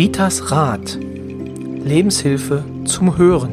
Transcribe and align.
Ritas 0.00 0.50
Rat. 0.50 0.96
Lebenshilfe 0.98 2.64
zum 2.86 3.18
Hören. 3.18 3.52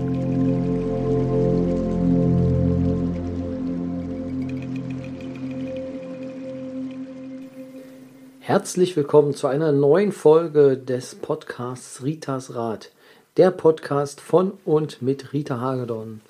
Herzlich 8.39 8.95
willkommen 8.95 9.33
zu 9.33 9.47
einer 9.47 9.73
neuen 9.73 10.13
Folge 10.13 10.77
des 10.77 11.15
Podcasts 11.15 12.01
Ritas 12.05 12.55
Rat. 12.55 12.93
Der 13.35 13.51
Podcast 13.51 14.21
von 14.21 14.53
und 14.63 15.01
mit 15.01 15.33
Rita 15.33 15.59
Hagedorn. 15.59 16.21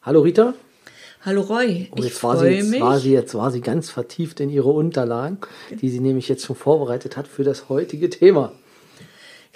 Hallo 0.00 0.22
Rita. 0.22 0.54
Hallo 1.20 1.42
Roy, 1.42 1.90
oh, 1.90 2.02
jetzt 2.02 2.22
war 2.22 2.38
sie, 2.38 2.46
jetzt 2.46 2.70
mich. 2.70 2.80
War 2.80 2.98
sie, 2.98 3.12
jetzt 3.12 3.34
war 3.34 3.50
sie 3.50 3.60
ganz 3.60 3.90
vertieft 3.90 4.40
in 4.40 4.48
ihre 4.48 4.70
Unterlagen, 4.70 5.36
die 5.70 5.90
sie 5.90 6.00
nämlich 6.00 6.30
jetzt 6.30 6.46
schon 6.46 6.56
vorbereitet 6.56 7.18
hat 7.18 7.28
für 7.28 7.44
das 7.44 7.68
heutige 7.68 8.08
Thema. 8.08 8.52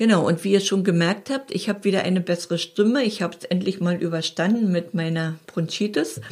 Genau, 0.01 0.27
und 0.27 0.45
wie 0.45 0.53
ihr 0.53 0.61
schon 0.61 0.83
gemerkt 0.83 1.29
habt, 1.29 1.51
ich 1.51 1.69
habe 1.69 1.85
wieder 1.85 2.05
eine 2.05 2.23
bessere 2.23 2.57
Stimme. 2.57 3.05
Ich 3.05 3.21
habe 3.21 3.37
es 3.39 3.45
endlich 3.45 3.83
mal 3.83 3.97
überstanden 3.97 4.73
mit 4.73 4.95
meiner 4.95 5.35
Bronchitis. 5.47 6.23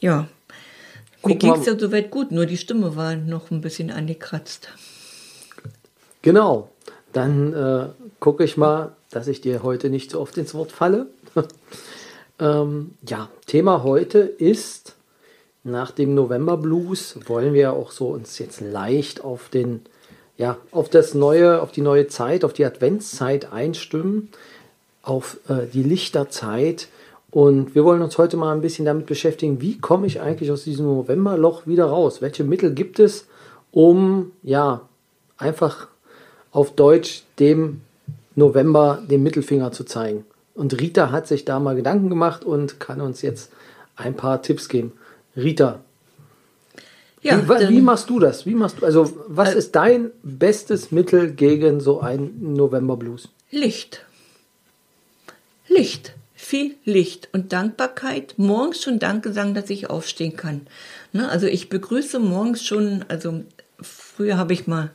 Ja, 0.00 0.26
Guck 1.22 1.30
mir 1.30 1.36
ging 1.36 1.52
es 1.52 1.66
ja 1.66 1.78
soweit 1.78 2.10
gut, 2.10 2.32
nur 2.32 2.46
die 2.46 2.56
Stimme 2.56 2.96
war 2.96 3.14
noch 3.14 3.52
ein 3.52 3.60
bisschen 3.60 3.92
angekratzt. 3.92 4.70
Genau, 6.22 6.68
dann 7.12 7.52
äh, 7.52 7.86
gucke 8.18 8.42
ich 8.42 8.56
mal, 8.56 8.96
dass 9.12 9.28
ich 9.28 9.40
dir 9.40 9.62
heute 9.62 9.88
nicht 9.88 10.10
so 10.10 10.20
oft 10.20 10.36
ins 10.36 10.52
Wort 10.52 10.72
falle. 10.72 11.06
Ähm, 12.40 12.96
ja, 13.08 13.28
Thema 13.46 13.84
heute 13.84 14.18
ist, 14.18 14.96
nach 15.62 15.92
dem 15.92 16.16
November 16.16 16.56
Blues 16.56 17.16
wollen 17.26 17.54
wir 17.54 17.74
auch 17.74 17.92
so 17.92 18.08
uns 18.08 18.40
jetzt 18.40 18.60
leicht 18.60 19.22
auf 19.22 19.50
den, 19.50 19.82
ja, 20.36 20.58
auf 20.72 20.88
das 20.88 21.14
neue, 21.14 21.62
auf 21.62 21.72
die 21.72 21.80
neue 21.80 22.08
Zeit, 22.08 22.44
auf 22.44 22.52
die 22.52 22.64
Adventszeit 22.64 23.52
einstimmen, 23.52 24.30
auf 25.02 25.38
äh, 25.48 25.66
die 25.72 25.82
Lichterzeit. 25.82 26.88
Und 27.30 27.74
wir 27.74 27.84
wollen 27.84 28.02
uns 28.02 28.18
heute 28.18 28.36
mal 28.36 28.52
ein 28.52 28.60
bisschen 28.60 28.84
damit 28.84 29.06
beschäftigen, 29.06 29.60
wie 29.60 29.78
komme 29.78 30.06
ich 30.06 30.20
eigentlich 30.20 30.50
aus 30.50 30.64
diesem 30.64 30.86
Novemberloch 30.86 31.66
wieder 31.66 31.86
raus? 31.86 32.22
Welche 32.22 32.44
Mittel 32.44 32.74
gibt 32.74 32.98
es, 32.98 33.26
um, 33.70 34.32
ja, 34.42 34.82
einfach 35.36 35.88
auf 36.52 36.74
Deutsch 36.74 37.24
dem 37.38 37.80
November 38.36 39.02
den 39.08 39.22
Mittelfinger 39.22 39.72
zu 39.72 39.84
zeigen? 39.84 40.24
Und 40.54 40.80
Rita 40.80 41.10
hat 41.10 41.26
sich 41.26 41.44
da 41.44 41.58
mal 41.58 41.74
Gedanken 41.74 42.08
gemacht 42.08 42.44
und 42.44 42.78
kann 42.78 43.00
uns 43.00 43.22
jetzt 43.22 43.50
ein 43.96 44.14
paar 44.14 44.42
Tipps 44.42 44.68
geben. 44.68 44.92
Rita, 45.36 45.80
ja, 47.24 47.48
wie, 47.48 47.68
wie, 47.76 47.80
machst 47.80 48.10
du 48.10 48.18
das? 48.20 48.46
Wie 48.46 48.54
machst 48.54 48.80
du, 48.80 48.86
also 48.86 49.12
was 49.28 49.54
äh, 49.54 49.58
ist 49.58 49.74
dein 49.74 50.10
bestes 50.22 50.92
Mittel 50.92 51.32
gegen 51.32 51.80
so 51.80 52.00
einen 52.00 52.54
November 52.54 52.96
Blues? 52.96 53.28
Licht. 53.50 54.04
Licht. 55.68 56.12
Viel 56.34 56.74
Licht 56.84 57.30
und 57.32 57.52
Dankbarkeit. 57.52 58.34
Morgens 58.36 58.82
schon 58.82 58.98
Danke 58.98 59.32
sagen, 59.32 59.54
dass 59.54 59.70
ich 59.70 59.88
aufstehen 59.88 60.36
kann. 60.36 60.66
Ne? 61.12 61.28
Also 61.28 61.46
ich 61.46 61.70
begrüße 61.70 62.18
morgens 62.18 62.62
schon, 62.62 63.04
also 63.08 63.42
früher 63.80 64.36
habe 64.36 64.52
ich 64.52 64.66
mal 64.66 64.90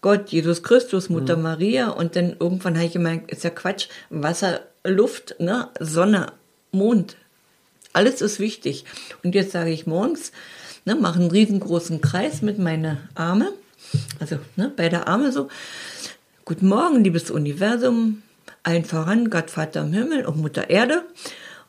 Gott, 0.00 0.28
Jesus 0.28 0.62
Christus, 0.62 1.08
Mutter 1.08 1.36
mhm. 1.36 1.42
Maria 1.42 1.88
und 1.88 2.14
dann 2.14 2.36
irgendwann 2.38 2.76
habe 2.76 2.86
ich 2.86 2.92
gemerkt, 2.92 3.32
ist 3.32 3.42
ja 3.42 3.50
Quatsch, 3.50 3.88
Wasser, 4.10 4.60
Luft, 4.84 5.34
ne, 5.40 5.70
Sonne, 5.80 6.32
Mond, 6.70 7.16
alles 7.92 8.22
ist 8.22 8.38
wichtig. 8.38 8.84
Und 9.24 9.34
jetzt 9.34 9.52
sage 9.52 9.70
ich 9.70 9.86
morgens, 9.86 10.30
ne, 10.88 10.94
mache 10.94 11.20
einen 11.20 11.30
riesengroßen 11.30 12.00
Kreis 12.00 12.40
mit 12.40 12.58
meinen 12.58 12.96
Armen, 13.14 13.48
also 14.18 14.38
ne, 14.56 14.72
beide 14.74 15.06
Arme 15.06 15.32
so. 15.32 15.48
Guten 16.46 16.66
Morgen, 16.66 17.04
liebes 17.04 17.30
Universum, 17.30 18.22
allen 18.62 18.86
voran, 18.86 19.28
Gott, 19.28 19.50
Vater 19.50 19.82
im 19.82 19.92
Himmel 19.92 20.24
und 20.24 20.38
Mutter 20.38 20.70
Erde. 20.70 21.02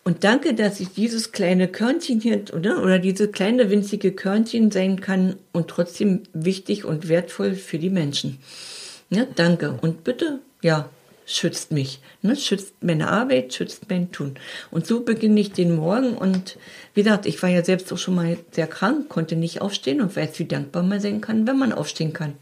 Und 0.06 0.24
danke, 0.24 0.54
dass 0.54 0.80
ich 0.80 0.94
dieses 0.94 1.34
kleine 1.34 1.68
Körnchen 1.68 2.22
hier 2.22 2.46
oder, 2.54 2.82
oder 2.82 2.98
diese 2.98 3.28
kleine 3.28 3.70
winzige 3.70 4.14
Körnchen 4.14 4.72
sein 4.72 5.02
kann 5.02 5.36
und 5.52 5.68
trotzdem 5.68 6.24
wichtig 6.32 6.86
und 6.86 7.10
wertvoll 7.10 7.56
für 7.56 7.78
die 7.78 7.90
Menschen. 7.90 8.40
Ja, 9.10 9.26
danke. 9.36 9.78
Und 9.82 10.06
bitte, 10.06 10.40
ja, 10.62 10.90
schützt 11.30 11.72
mich, 11.72 12.00
ne? 12.22 12.36
schützt 12.36 12.74
meine 12.82 13.10
Arbeit, 13.10 13.54
schützt 13.54 13.84
mein 13.90 14.12
Tun. 14.12 14.36
Und 14.72 14.88
so 14.88 15.02
beginne 15.02 15.40
ich 15.40 15.52
den 15.52 15.76
Morgen 15.76 16.18
und 16.18 16.58
wie 16.96 17.04
gesagt, 17.04 17.28
ich 17.28 17.42
war 17.44 17.50
ja 17.50 17.64
selbst 17.64 17.94
auch 17.94 17.98
schon 17.98 18.16
mal 18.16 18.38
sehr 18.52 18.68
krank, 18.68 19.10
konnte 19.10 19.36
nicht 19.36 19.62
aufstehen 19.62 20.02
und 20.02 20.16
weiß, 20.16 20.40
wie 20.40 20.46
dankbar 20.46 20.84
man 20.84 21.00
sein 21.00 21.22
kann, 21.22 21.46
wenn 21.46 21.60
man 21.60 21.72
aufstehen 21.72 22.14
kann. 22.14 22.34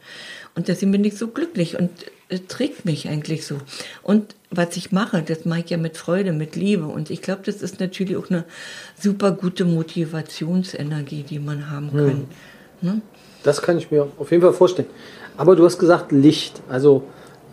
Und 0.56 0.70
deswegen 0.70 0.92
bin 0.92 1.04
ich 1.04 1.18
so 1.18 1.28
glücklich 1.28 1.78
und 1.78 1.92
es 2.30 2.48
trägt 2.48 2.86
mich 2.86 3.08
eigentlich 3.10 3.46
so. 3.46 3.58
Und 4.04 4.36
was 4.50 4.76
ich 4.78 4.92
mache, 4.92 5.22
das 5.22 5.46
mache 5.46 5.60
ich 5.60 5.70
ja 5.70 5.78
mit 5.78 5.98
Freude, 5.98 6.32
mit 6.32 6.56
Liebe. 6.56 6.86
Und 6.86 7.10
ich 7.10 7.22
glaube, 7.22 7.42
das 7.46 7.62
ist 7.62 7.80
natürlich 7.80 8.18
auch 8.18 8.30
eine 8.30 8.46
super 9.00 9.32
gute 9.32 9.66
Motivationsenergie, 9.66 11.24
die 11.24 11.40
man 11.40 11.70
haben 11.70 11.92
kann. 11.92 12.08
Hm. 12.08 12.28
Ne? 12.82 13.02
Das 13.44 13.62
kann 13.62 13.78
ich 13.78 13.92
mir 13.92 14.08
auf 14.18 14.32
jeden 14.32 14.42
Fall 14.42 14.54
vorstellen. 14.54 14.90
Aber 15.38 15.56
du 15.56 15.64
hast 15.66 15.78
gesagt 15.78 16.12
Licht. 16.12 16.62
Also 16.70 17.04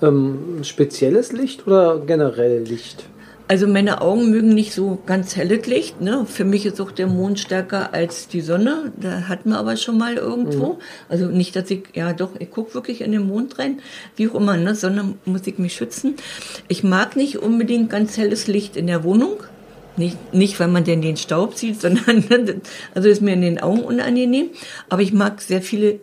ähm, 0.03 0.63
spezielles 0.63 1.33
Licht 1.33 1.67
oder 1.67 2.01
generell 2.07 2.63
Licht? 2.63 3.05
Also 3.47 3.67
meine 3.67 4.01
Augen 4.01 4.31
mögen 4.31 4.55
nicht 4.55 4.73
so 4.73 4.99
ganz 5.05 5.37
helles 5.37 5.67
Licht. 5.67 6.01
Ne? 6.01 6.25
Für 6.27 6.45
mich 6.45 6.65
ist 6.65 6.81
auch 6.81 6.91
der 6.91 7.07
Mond 7.07 7.39
stärker 7.39 7.93
als 7.93 8.27
die 8.27 8.41
Sonne. 8.41 8.93
Da 8.99 9.29
hatten 9.29 9.51
wir 9.51 9.59
aber 9.59 9.77
schon 9.77 9.99
mal 9.99 10.15
irgendwo. 10.15 10.75
Mhm. 10.75 10.79
Also 11.11 11.27
nicht, 11.27 11.55
dass 11.55 11.71
ich, 11.71 11.83
ja 11.93 12.15
doch, 12.15 12.31
ich 12.39 12.51
gucke 12.51 12.73
wirklich 12.73 13.03
in 13.03 13.13
den 13.13 13.27
Mond 13.27 13.59
rein. 13.59 13.81
Wie 14.17 14.29
auch 14.29 14.35
immer, 14.35 14.57
ne? 14.57 14.75
Sonne 14.75 15.15
muss 15.27 15.47
ich 15.47 15.59
mich 15.59 15.75
schützen. 15.75 16.15
Ich 16.69 16.85
mag 16.85 17.17
nicht 17.17 17.39
unbedingt 17.39 17.91
ganz 17.91 18.17
helles 18.17 18.47
Licht 18.47 18.77
in 18.79 18.87
der 18.87 19.05
Wohnung. 19.05 19.43
Nicht, 19.99 20.33
nicht, 20.33 20.59
weil 20.59 20.69
man 20.69 20.85
denn 20.85 21.03
den 21.03 21.19
Staub 21.19 21.55
sieht, 21.55 21.81
sondern, 21.83 22.63
also 22.95 23.11
ist 23.11 23.21
mir 23.21 23.35
in 23.35 23.43
den 23.43 23.61
Augen 23.61 23.81
unangenehm. 23.81 24.51
Aber 24.89 25.03
ich 25.03 25.13
mag 25.13 25.43
sehr 25.43 25.61
viele 25.61 26.01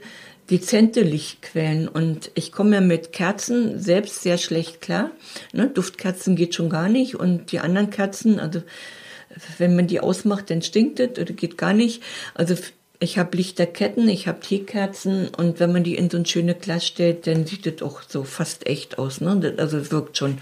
dezente 0.51 1.01
Lichtquellen. 1.01 1.87
Und 1.87 2.29
ich 2.35 2.51
komme 2.51 2.75
ja 2.75 2.81
mit 2.81 3.13
Kerzen 3.13 3.79
selbst 3.79 4.21
sehr 4.21 4.37
schlecht 4.37 4.81
klar. 4.81 5.11
Ne? 5.53 5.67
Duftkerzen 5.67 6.35
geht 6.35 6.53
schon 6.53 6.69
gar 6.69 6.89
nicht. 6.89 7.15
Und 7.15 7.51
die 7.51 7.59
anderen 7.59 7.89
Kerzen, 7.89 8.39
also 8.39 8.61
wenn 9.57 9.75
man 9.75 9.87
die 9.87 10.01
ausmacht, 10.01 10.49
dann 10.49 10.61
stinkt 10.61 10.99
es 10.99 11.17
oder 11.17 11.33
geht 11.33 11.57
gar 11.57 11.73
nicht. 11.73 12.03
Also 12.33 12.55
ich 12.99 13.17
habe 13.17 13.35
Lichterketten, 13.35 14.07
ich 14.09 14.27
habe 14.27 14.41
Teekerzen 14.41 15.29
und 15.29 15.59
wenn 15.59 15.71
man 15.71 15.83
die 15.83 15.95
in 15.95 16.09
so 16.09 16.17
ein 16.17 16.25
schönes 16.25 16.59
Glas 16.59 16.85
stellt, 16.85 17.25
dann 17.25 17.47
sieht 17.47 17.65
es 17.65 17.81
auch 17.81 18.03
so 18.07 18.23
fast 18.23 18.67
echt 18.67 18.99
aus. 18.99 19.21
Ne? 19.21 19.55
Also 19.57 19.91
wirkt 19.91 20.17
schon. 20.17 20.37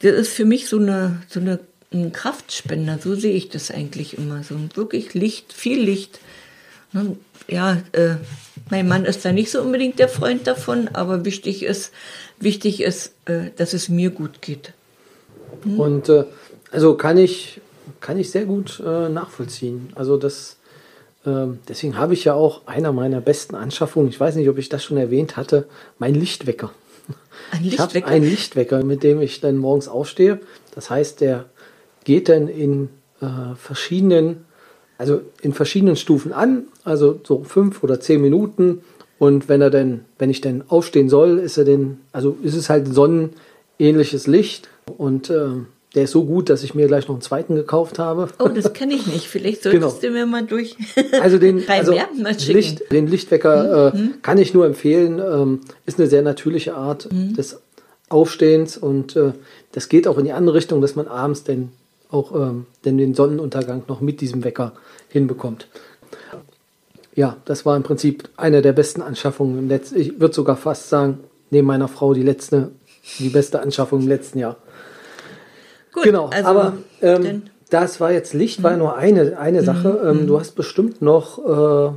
Das 0.00 0.12
ist 0.12 0.32
für 0.32 0.44
mich 0.44 0.68
so 0.68 0.78
eine, 0.78 1.22
so 1.28 1.40
eine 1.40 1.60
ein 1.94 2.12
Kraftspender, 2.12 2.98
so 2.98 3.14
sehe 3.14 3.34
ich 3.34 3.48
das 3.48 3.70
eigentlich 3.70 4.16
immer. 4.16 4.42
So 4.42 4.56
wirklich 4.74 5.14
Licht, 5.14 5.52
viel 5.52 5.80
Licht. 5.80 6.20
Ne? 6.92 7.16
Ja, 7.48 7.78
äh, 7.92 8.16
mein 8.70 8.88
Mann 8.88 9.04
ist 9.04 9.24
da 9.24 9.32
nicht 9.32 9.50
so 9.50 9.60
unbedingt 9.60 9.98
der 9.98 10.08
Freund 10.08 10.46
davon, 10.46 10.88
aber 10.92 11.24
wichtig 11.24 11.62
ist, 11.64 11.92
wichtig 12.38 12.82
ist, 12.82 13.14
äh, 13.26 13.50
dass 13.56 13.72
es 13.72 13.88
mir 13.88 14.10
gut 14.10 14.42
geht. 14.42 14.72
Hm? 15.64 15.80
Und 15.80 16.08
äh, 16.08 16.24
also 16.70 16.94
kann 16.96 17.18
ich, 17.18 17.60
kann 18.00 18.18
ich 18.18 18.30
sehr 18.30 18.44
gut 18.44 18.80
äh, 18.84 19.08
nachvollziehen. 19.08 19.90
Also 19.94 20.16
das, 20.16 20.56
ähm, 21.26 21.58
deswegen 21.68 21.96
habe 21.96 22.14
ich 22.14 22.24
ja 22.24 22.34
auch 22.34 22.66
einer 22.66 22.92
meiner 22.92 23.20
besten 23.20 23.54
Anschaffungen, 23.54 24.08
ich 24.08 24.18
weiß 24.18 24.36
nicht, 24.36 24.48
ob 24.48 24.58
ich 24.58 24.68
das 24.68 24.84
schon 24.84 24.96
erwähnt 24.96 25.36
hatte, 25.36 25.66
mein 25.98 26.14
Lichtwecker. 26.14 26.70
Ein 27.50 27.64
Lichtwecker? 27.64 27.96
Ich 27.98 28.04
habe 28.04 28.06
einen 28.06 28.24
Lichtwecker, 28.24 28.84
mit 28.84 29.02
dem 29.02 29.20
ich 29.20 29.40
dann 29.40 29.56
morgens 29.56 29.88
aufstehe. 29.88 30.40
Das 30.74 30.90
heißt, 30.90 31.20
der 31.20 31.46
geht 32.04 32.28
dann 32.28 32.48
in 32.48 32.88
äh, 33.20 33.54
verschiedenen 33.56 34.44
also 34.98 35.20
in 35.42 35.52
verschiedenen 35.52 35.96
Stufen 35.96 36.32
an, 36.32 36.64
also 36.84 37.20
so 37.24 37.44
fünf 37.44 37.82
oder 37.82 38.00
zehn 38.00 38.20
Minuten. 38.20 38.82
Und 39.18 39.48
wenn 39.48 39.60
er 39.60 39.70
denn, 39.70 40.00
wenn 40.18 40.30
ich 40.30 40.40
denn 40.40 40.64
aufstehen 40.68 41.08
soll, 41.08 41.38
ist 41.38 41.56
er 41.56 41.64
denn, 41.64 41.98
also 42.12 42.36
ist 42.42 42.56
es 42.56 42.68
halt 42.68 42.88
sonnenähnliches 42.88 44.26
Licht 44.26 44.68
und 44.96 45.30
äh, 45.30 45.48
der 45.94 46.04
ist 46.04 46.12
so 46.12 46.24
gut, 46.24 46.48
dass 46.48 46.62
ich 46.62 46.74
mir 46.74 46.86
gleich 46.86 47.06
noch 47.06 47.14
einen 47.14 47.22
zweiten 47.22 47.54
gekauft 47.54 47.98
habe. 47.98 48.28
Oh, 48.38 48.48
das 48.48 48.72
kenne 48.72 48.94
ich 48.94 49.06
nicht. 49.06 49.26
Vielleicht 49.26 49.62
solltest 49.62 50.00
genau. 50.00 50.14
du 50.14 50.18
mir 50.18 50.26
mal 50.26 50.44
durch. 50.44 50.76
Also 51.20 51.38
den, 51.38 51.62
also 51.68 51.94
Licht, 52.48 52.90
den 52.90 53.06
Lichtwecker 53.06 53.92
mhm. 53.94 54.00
äh, 54.00 54.08
kann 54.22 54.38
ich 54.38 54.54
nur 54.54 54.66
empfehlen. 54.66 55.20
Ähm, 55.20 55.60
ist 55.84 55.98
eine 55.98 56.08
sehr 56.08 56.22
natürliche 56.22 56.74
Art 56.74 57.12
mhm. 57.12 57.34
des 57.34 57.60
Aufstehens 58.08 58.76
und 58.76 59.16
äh, 59.16 59.32
das 59.72 59.88
geht 59.88 60.06
auch 60.08 60.18
in 60.18 60.24
die 60.24 60.32
andere 60.32 60.56
Richtung, 60.56 60.80
dass 60.80 60.96
man 60.96 61.08
abends 61.08 61.44
denn 61.44 61.70
auch 62.12 62.34
ähm, 62.34 62.66
denn 62.84 62.98
den 62.98 63.14
Sonnenuntergang 63.14 63.82
noch 63.88 64.00
mit 64.00 64.20
diesem 64.20 64.44
Wecker 64.44 64.72
hinbekommt. 65.08 65.68
Ja, 67.14 67.36
das 67.44 67.66
war 67.66 67.76
im 67.76 67.82
Prinzip 67.82 68.28
eine 68.36 68.62
der 68.62 68.72
besten 68.72 69.02
Anschaffungen 69.02 69.58
im 69.58 69.68
letzten, 69.68 70.00
ich 70.00 70.20
würde 70.20 70.34
sogar 70.34 70.56
fast 70.56 70.88
sagen, 70.88 71.20
neben 71.50 71.66
meiner 71.66 71.88
Frau 71.88 72.14
die 72.14 72.22
letzte, 72.22 72.70
die 73.18 73.28
beste 73.28 73.60
Anschaffung 73.60 74.02
im 74.02 74.08
letzten 74.08 74.38
Jahr. 74.38 74.56
Gut, 75.92 76.04
genau, 76.04 76.28
also 76.28 76.48
aber 76.48 76.74
ähm, 77.02 77.42
das 77.68 78.00
war 78.00 78.12
jetzt 78.12 78.32
Licht, 78.32 78.62
war 78.62 78.76
nur 78.76 78.96
eine, 78.96 79.38
eine 79.38 79.60
mhm, 79.60 79.64
Sache. 79.64 80.00
Ähm, 80.04 80.22
mhm. 80.22 80.26
Du 80.26 80.40
hast 80.40 80.52
bestimmt 80.52 81.02
noch 81.02 81.38
äh, 81.38 81.92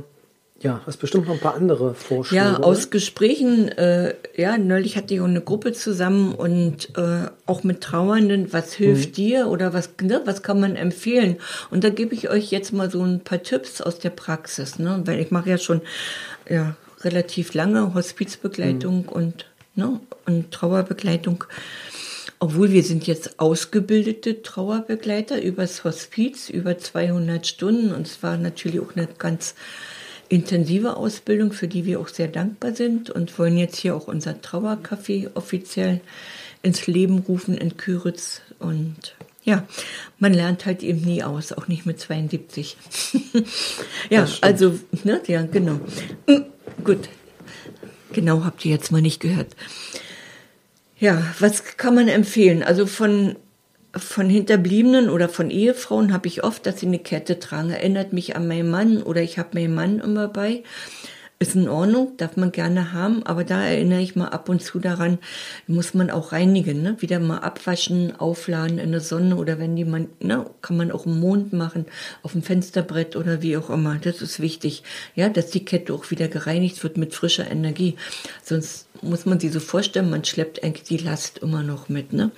Ja, 0.62 0.80
hast 0.86 0.96
bestimmt 0.96 1.26
noch 1.26 1.34
ein 1.34 1.40
paar 1.40 1.54
andere 1.54 1.94
Vorschläge. 1.94 2.42
Ja, 2.42 2.56
oder? 2.56 2.64
aus 2.66 2.88
Gesprächen, 2.88 3.68
äh, 3.68 4.14
ja, 4.36 4.56
neulich 4.56 4.96
hatte 4.96 5.12
ich 5.12 5.20
auch 5.20 5.26
eine 5.26 5.42
Gruppe 5.42 5.74
zusammen 5.74 6.34
und 6.34 6.96
äh, 6.96 7.28
auch 7.44 7.62
mit 7.62 7.82
Trauernden, 7.82 8.52
was 8.54 8.72
hilft 8.72 9.10
Mhm. 9.10 9.12
dir 9.12 9.46
oder 9.48 9.74
was, 9.74 9.90
ne, 10.00 10.22
was 10.24 10.42
kann 10.42 10.58
man 10.58 10.74
empfehlen? 10.74 11.36
Und 11.70 11.84
da 11.84 11.90
gebe 11.90 12.14
ich 12.14 12.30
euch 12.30 12.50
jetzt 12.50 12.72
mal 12.72 12.90
so 12.90 13.02
ein 13.02 13.20
paar 13.20 13.42
Tipps 13.42 13.82
aus 13.82 13.98
der 13.98 14.10
Praxis, 14.10 14.78
ne? 14.78 15.02
Weil 15.04 15.20
ich 15.20 15.30
mache 15.30 15.50
ja 15.50 15.58
schon 15.58 15.82
ja, 16.48 16.74
relativ 17.02 17.52
lange 17.52 17.92
Hospizbegleitung 17.92 19.02
Mhm. 19.02 19.08
und, 19.08 19.44
ne, 19.74 20.00
und 20.24 20.52
Trauerbegleitung. 20.52 21.44
Obwohl 22.38 22.70
wir 22.72 22.82
sind 22.82 23.06
jetzt 23.06 23.38
ausgebildete 23.40 24.42
Trauerbegleiter 24.42 25.40
übers 25.42 25.84
Hospiz, 25.84 26.48
über 26.48 26.78
200 26.78 27.46
Stunden 27.46 27.92
und 27.92 28.06
es 28.06 28.22
war 28.22 28.36
natürlich 28.38 28.80
auch 28.80 28.96
eine 28.96 29.06
ganz 29.18 29.54
intensive 30.28 30.96
Ausbildung, 30.96 31.52
für 31.52 31.68
die 31.68 31.84
wir 31.84 32.00
auch 32.00 32.08
sehr 32.08 32.28
dankbar 32.28 32.74
sind 32.74 33.10
und 33.10 33.38
wollen 33.38 33.56
jetzt 33.56 33.76
hier 33.76 33.94
auch 33.94 34.08
unser 34.08 34.40
Trauercafé 34.40 35.30
offiziell 35.34 36.00
ins 36.62 36.86
Leben 36.86 37.18
rufen 37.20 37.56
in 37.56 37.76
Küritz 37.76 38.40
und 38.58 39.14
ja, 39.44 39.64
man 40.18 40.34
lernt 40.34 40.66
halt 40.66 40.82
eben 40.82 41.02
nie 41.02 41.22
aus, 41.22 41.52
auch 41.52 41.68
nicht 41.68 41.86
mit 41.86 42.00
72. 42.00 42.76
ja, 44.10 44.26
also, 44.40 44.76
ne, 45.04 45.20
ja, 45.28 45.42
genau. 45.42 45.78
Mm, 46.26 46.42
Gut, 46.82 47.08
genau 48.12 48.44
habt 48.44 48.64
ihr 48.64 48.72
jetzt 48.72 48.90
mal 48.90 49.02
nicht 49.02 49.20
gehört. 49.20 49.54
Ja, 50.98 51.22
was 51.38 51.76
kann 51.76 51.94
man 51.94 52.08
empfehlen? 52.08 52.62
Also 52.62 52.86
von, 52.86 53.36
von 53.98 54.28
Hinterbliebenen 54.28 55.10
oder 55.10 55.28
von 55.28 55.50
Ehefrauen 55.50 56.12
habe 56.12 56.28
ich 56.28 56.44
oft, 56.44 56.66
dass 56.66 56.80
sie 56.80 56.86
eine 56.86 56.98
Kette 56.98 57.38
tragen. 57.38 57.70
Erinnert 57.70 58.12
mich 58.12 58.36
an 58.36 58.48
meinen 58.48 58.70
Mann 58.70 59.02
oder 59.02 59.22
ich 59.22 59.38
habe 59.38 59.50
meinen 59.54 59.74
Mann 59.74 60.00
immer 60.00 60.28
bei. 60.28 60.62
Ist 61.38 61.54
in 61.54 61.68
Ordnung, 61.68 62.16
darf 62.16 62.38
man 62.38 62.50
gerne 62.50 62.94
haben, 62.94 63.22
aber 63.24 63.44
da 63.44 63.62
erinnere 63.62 64.00
ich 64.00 64.16
mal 64.16 64.28
ab 64.28 64.48
und 64.48 64.62
zu 64.62 64.78
daran, 64.78 65.18
muss 65.66 65.92
man 65.92 66.10
auch 66.10 66.32
reinigen, 66.32 66.80
ne? 66.80 66.96
wieder 67.00 67.20
mal 67.20 67.40
abwaschen, 67.40 68.18
aufladen 68.18 68.78
in 68.78 68.90
der 68.90 69.02
Sonne 69.02 69.36
oder 69.36 69.58
wenn 69.58 69.76
die 69.76 69.84
man, 69.84 70.08
ne, 70.18 70.48
kann 70.62 70.78
man 70.78 70.90
auch 70.90 71.04
im 71.04 71.20
Mond 71.20 71.52
machen, 71.52 71.84
auf 72.22 72.32
dem 72.32 72.42
Fensterbrett 72.42 73.16
oder 73.16 73.42
wie 73.42 73.58
auch 73.58 73.68
immer. 73.68 73.96
Das 73.96 74.22
ist 74.22 74.40
wichtig, 74.40 74.82
ja, 75.14 75.28
dass 75.28 75.50
die 75.50 75.62
Kette 75.62 75.92
auch 75.92 76.10
wieder 76.10 76.28
gereinigt 76.28 76.82
wird 76.82 76.96
mit 76.96 77.14
frischer 77.14 77.50
Energie. 77.50 77.96
Sonst 78.42 78.88
muss 79.02 79.26
man 79.26 79.38
sie 79.38 79.50
so 79.50 79.60
vorstellen, 79.60 80.08
man 80.08 80.24
schleppt 80.24 80.64
eigentlich 80.64 80.84
die 80.84 81.04
Last 81.04 81.36
immer 81.40 81.62
noch 81.62 81.90
mit, 81.90 82.14
ne? 82.14 82.30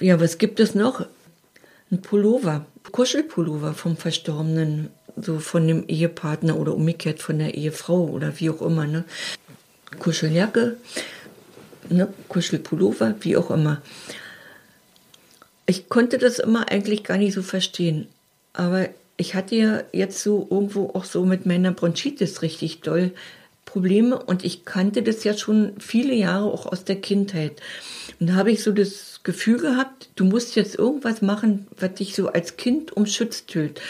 Ja, 0.00 0.20
was 0.20 0.38
gibt 0.38 0.58
es 0.58 0.74
noch? 0.74 1.06
Ein 1.90 2.02
Pullover, 2.02 2.66
Kuschelpullover 2.90 3.74
vom 3.74 3.96
Verstorbenen, 3.96 4.90
so 5.16 5.38
von 5.38 5.68
dem 5.68 5.86
Ehepartner 5.86 6.58
oder 6.58 6.74
umgekehrt 6.74 7.22
von 7.22 7.38
der 7.38 7.54
Ehefrau 7.54 8.04
oder 8.08 8.40
wie 8.40 8.50
auch 8.50 8.60
immer, 8.60 8.86
ne? 8.86 9.04
Kuscheljacke, 10.00 10.76
ne? 11.90 12.12
Kuschelpullover, 12.28 13.14
wie 13.20 13.36
auch 13.36 13.50
immer. 13.50 13.82
Ich 15.66 15.88
konnte 15.88 16.18
das 16.18 16.40
immer 16.40 16.70
eigentlich 16.70 17.04
gar 17.04 17.16
nicht 17.16 17.34
so 17.34 17.42
verstehen, 17.42 18.08
aber 18.52 18.88
ich 19.16 19.36
hatte 19.36 19.54
ja 19.54 19.82
jetzt 19.92 20.22
so 20.22 20.48
irgendwo 20.50 20.90
auch 20.90 21.04
so 21.04 21.24
mit 21.24 21.46
meiner 21.46 21.70
Bronchitis 21.70 22.42
richtig 22.42 22.80
doll 22.80 23.12
Probleme 23.64 24.18
und 24.18 24.44
ich 24.44 24.64
kannte 24.64 25.02
das 25.02 25.24
ja 25.24 25.36
schon 25.36 25.72
viele 25.78 26.14
Jahre 26.14 26.46
auch 26.46 26.66
aus 26.66 26.84
der 26.84 26.96
Kindheit. 26.96 27.62
Und 28.24 28.30
da 28.30 28.36
habe 28.36 28.52
ich 28.52 28.62
so 28.62 28.72
das 28.72 29.20
Gefühl 29.22 29.58
gehabt, 29.58 30.08
du 30.16 30.24
musst 30.24 30.56
jetzt 30.56 30.78
irgendwas 30.78 31.20
machen, 31.20 31.66
was 31.78 31.92
dich 31.92 32.14
so 32.14 32.28
als 32.28 32.56
Kind 32.56 32.90
umschützt 32.96 33.54
hält. 33.54 33.82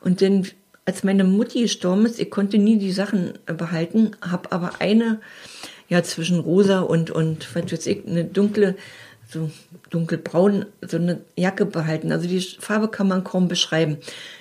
Und 0.00 0.22
denn 0.22 0.48
als 0.86 1.04
meine 1.04 1.22
Mutti 1.22 1.60
gestorben 1.60 2.06
ist, 2.06 2.18
ich 2.18 2.30
konnte 2.30 2.56
nie 2.56 2.78
die 2.78 2.92
Sachen 2.92 3.34
behalten, 3.44 4.12
habe 4.22 4.52
aber 4.52 4.80
eine, 4.80 5.20
ja 5.90 6.02
zwischen 6.02 6.38
rosa 6.38 6.80
und 6.80 7.10
und 7.10 7.46
was 7.54 7.70
weiß 7.70 7.86
ich, 7.88 8.06
eine 8.06 8.24
dunkle, 8.24 8.76
so 9.28 9.50
dunkelbraun, 9.90 10.64
so 10.80 10.96
eine 10.96 11.20
Jacke 11.36 11.66
behalten. 11.66 12.10
Also 12.10 12.26
die 12.26 12.40
Farbe 12.40 12.88
kann 12.88 13.06
man 13.06 13.22
kaum 13.22 13.48
beschreiben. 13.48 13.98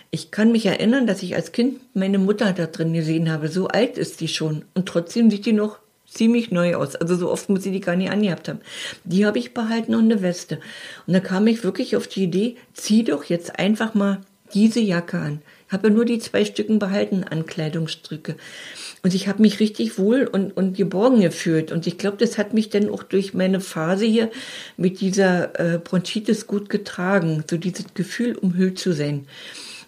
Ich 0.09 0.31
kann 0.31 0.53
mich 0.53 0.65
erinnern, 0.67 1.05
dass 1.05 1.21
ich 1.21 1.35
als 1.35 1.51
Kind 1.51 1.81
meine 1.93 2.17
Mutter 2.17 2.53
da 2.53 2.65
drin 2.67 2.93
gesehen 2.93 3.29
habe. 3.29 3.49
So 3.49 3.67
alt 3.67 3.97
ist 3.97 4.21
die 4.21 4.29
schon 4.29 4.63
und 4.73 4.85
trotzdem 4.85 5.29
sieht 5.29 5.45
die 5.45 5.51
noch 5.51 5.79
ziemlich 6.13 6.51
neu 6.51 6.75
aus. 6.75 6.95
Also 6.95 7.15
so 7.15 7.31
oft 7.31 7.49
muss 7.49 7.63
sie 7.63 7.71
die 7.71 7.81
gar 7.81 7.95
nicht 7.95 8.11
angehabt 8.11 8.47
haben. 8.47 8.59
Die 9.03 9.25
habe 9.25 9.39
ich 9.39 9.53
behalten 9.53 9.95
und 9.95 10.11
eine 10.11 10.21
Weste. 10.21 10.59
Und 11.07 11.13
da 11.13 11.19
kam 11.19 11.47
ich 11.47 11.63
wirklich 11.63 11.95
auf 11.95 12.07
die 12.07 12.23
Idee, 12.23 12.55
zieh 12.73 13.03
doch 13.03 13.25
jetzt 13.25 13.59
einfach 13.59 13.93
mal 13.93 14.21
diese 14.53 14.79
Jacke 14.79 15.17
an. 15.17 15.41
Ich 15.67 15.73
habe 15.73 15.87
ja 15.87 15.93
nur 15.93 16.05
die 16.05 16.19
zwei 16.19 16.45
Stücken 16.45 16.77
behalten 16.77 17.23
an 17.23 17.45
Kleidungsstücke. 17.45 18.35
Und 19.01 19.13
ich 19.13 19.27
habe 19.27 19.41
mich 19.41 19.59
richtig 19.59 19.97
wohl 19.97 20.25
und, 20.25 20.55
und 20.55 20.77
geborgen 20.77 21.21
gefühlt. 21.21 21.71
Und 21.71 21.87
ich 21.87 21.97
glaube, 21.97 22.17
das 22.17 22.37
hat 22.37 22.53
mich 22.53 22.69
dann 22.69 22.89
auch 22.89 23.03
durch 23.03 23.33
meine 23.33 23.59
Phase 23.59 24.05
hier 24.05 24.29
mit 24.77 25.01
dieser 25.01 25.59
äh, 25.59 25.79
Bronchitis 25.79 26.47
gut 26.47 26.69
getragen. 26.69 27.43
So 27.49 27.57
dieses 27.57 27.87
Gefühl, 27.95 28.37
umhüllt 28.37 28.77
zu 28.77 28.93
sein. 28.93 29.25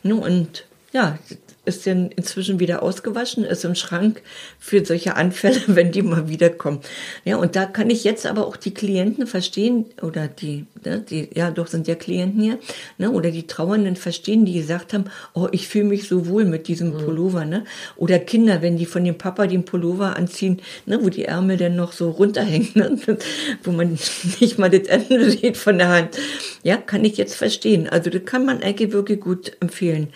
Ne, 0.04 0.16
Und 0.16 0.66
ja, 0.92 1.20
ist 1.66 1.86
dann 1.88 2.10
inzwischen 2.12 2.60
wieder 2.60 2.84
ausgewaschen, 2.84 3.44
ist 3.44 3.66
im 3.66 3.76
Schrank 3.76 4.22
für 4.60 4.86
solche 4.86 5.16
Anfälle, 5.16 5.62
wenn 5.68 5.92
die 5.92 6.02
mal 6.02 6.30
wiederkommen. 6.30 6.80
Ja, 7.24 7.38
und 7.38 7.56
da 7.56 7.66
kann 7.66 7.90
ich 7.90 8.04
jetzt 8.04 8.26
aber 8.26 8.48
auch 8.48 8.58
die 8.58 8.74
Klienten 8.74 9.28
verstehen, 9.28 9.86
oder 10.02 10.28
die, 10.28 10.66
ne, 10.84 11.04
die, 11.08 11.30
ja, 11.34 11.52
doch 11.52 11.68
sind 11.68 11.88
ja 11.88 11.96
Klienten 11.96 12.42
hier, 12.42 12.60
ne, 12.98 13.12
oder 13.12 13.32
die 13.32 13.48
Trauernden 13.48 13.96
verstehen, 13.96 14.46
die 14.46 14.54
gesagt 14.54 14.94
haben, 14.94 15.06
oh, 15.34 15.48
ich 15.52 15.68
fühle 15.68 15.86
mich 15.86 16.08
so 16.08 16.28
wohl 16.28 16.46
mit 16.46 16.68
diesem 16.68 16.98
Pullover, 16.98 17.46
ne, 17.46 17.64
oder 17.96 18.20
Kinder, 18.20 18.62
wenn 18.62 18.78
die 18.78 18.86
von 18.86 19.04
dem 19.04 19.18
Papa 19.18 19.48
den 19.48 19.66
Pullover 19.66 20.16
anziehen, 20.16 20.62
ne, 20.86 21.00
wo 21.04 21.10
die 21.10 21.26
Ärmel 21.26 21.58
dann 21.58 21.76
noch 21.76 21.92
so 21.92 22.10
runterhängen, 22.10 22.70
ne, 22.76 22.98
wo 23.64 23.72
man 23.72 23.98
nicht 24.40 24.58
mal 24.58 24.70
das 24.70 24.88
Ende 24.88 25.32
sieht 25.32 25.58
von 25.58 25.78
der 25.78 25.90
Hand. 25.90 26.18
Ja, 26.64 26.78
kann 26.78 27.06
ich 27.06 27.18
jetzt 27.18 27.36
verstehen. 27.36 27.88
Also, 27.88 28.10
das 28.10 28.26
kann 28.26 28.46
man 28.46 28.62
eigentlich 28.62 28.92
wirklich 28.92 29.20
gut 29.20 29.52
empfehlen. 29.60 30.10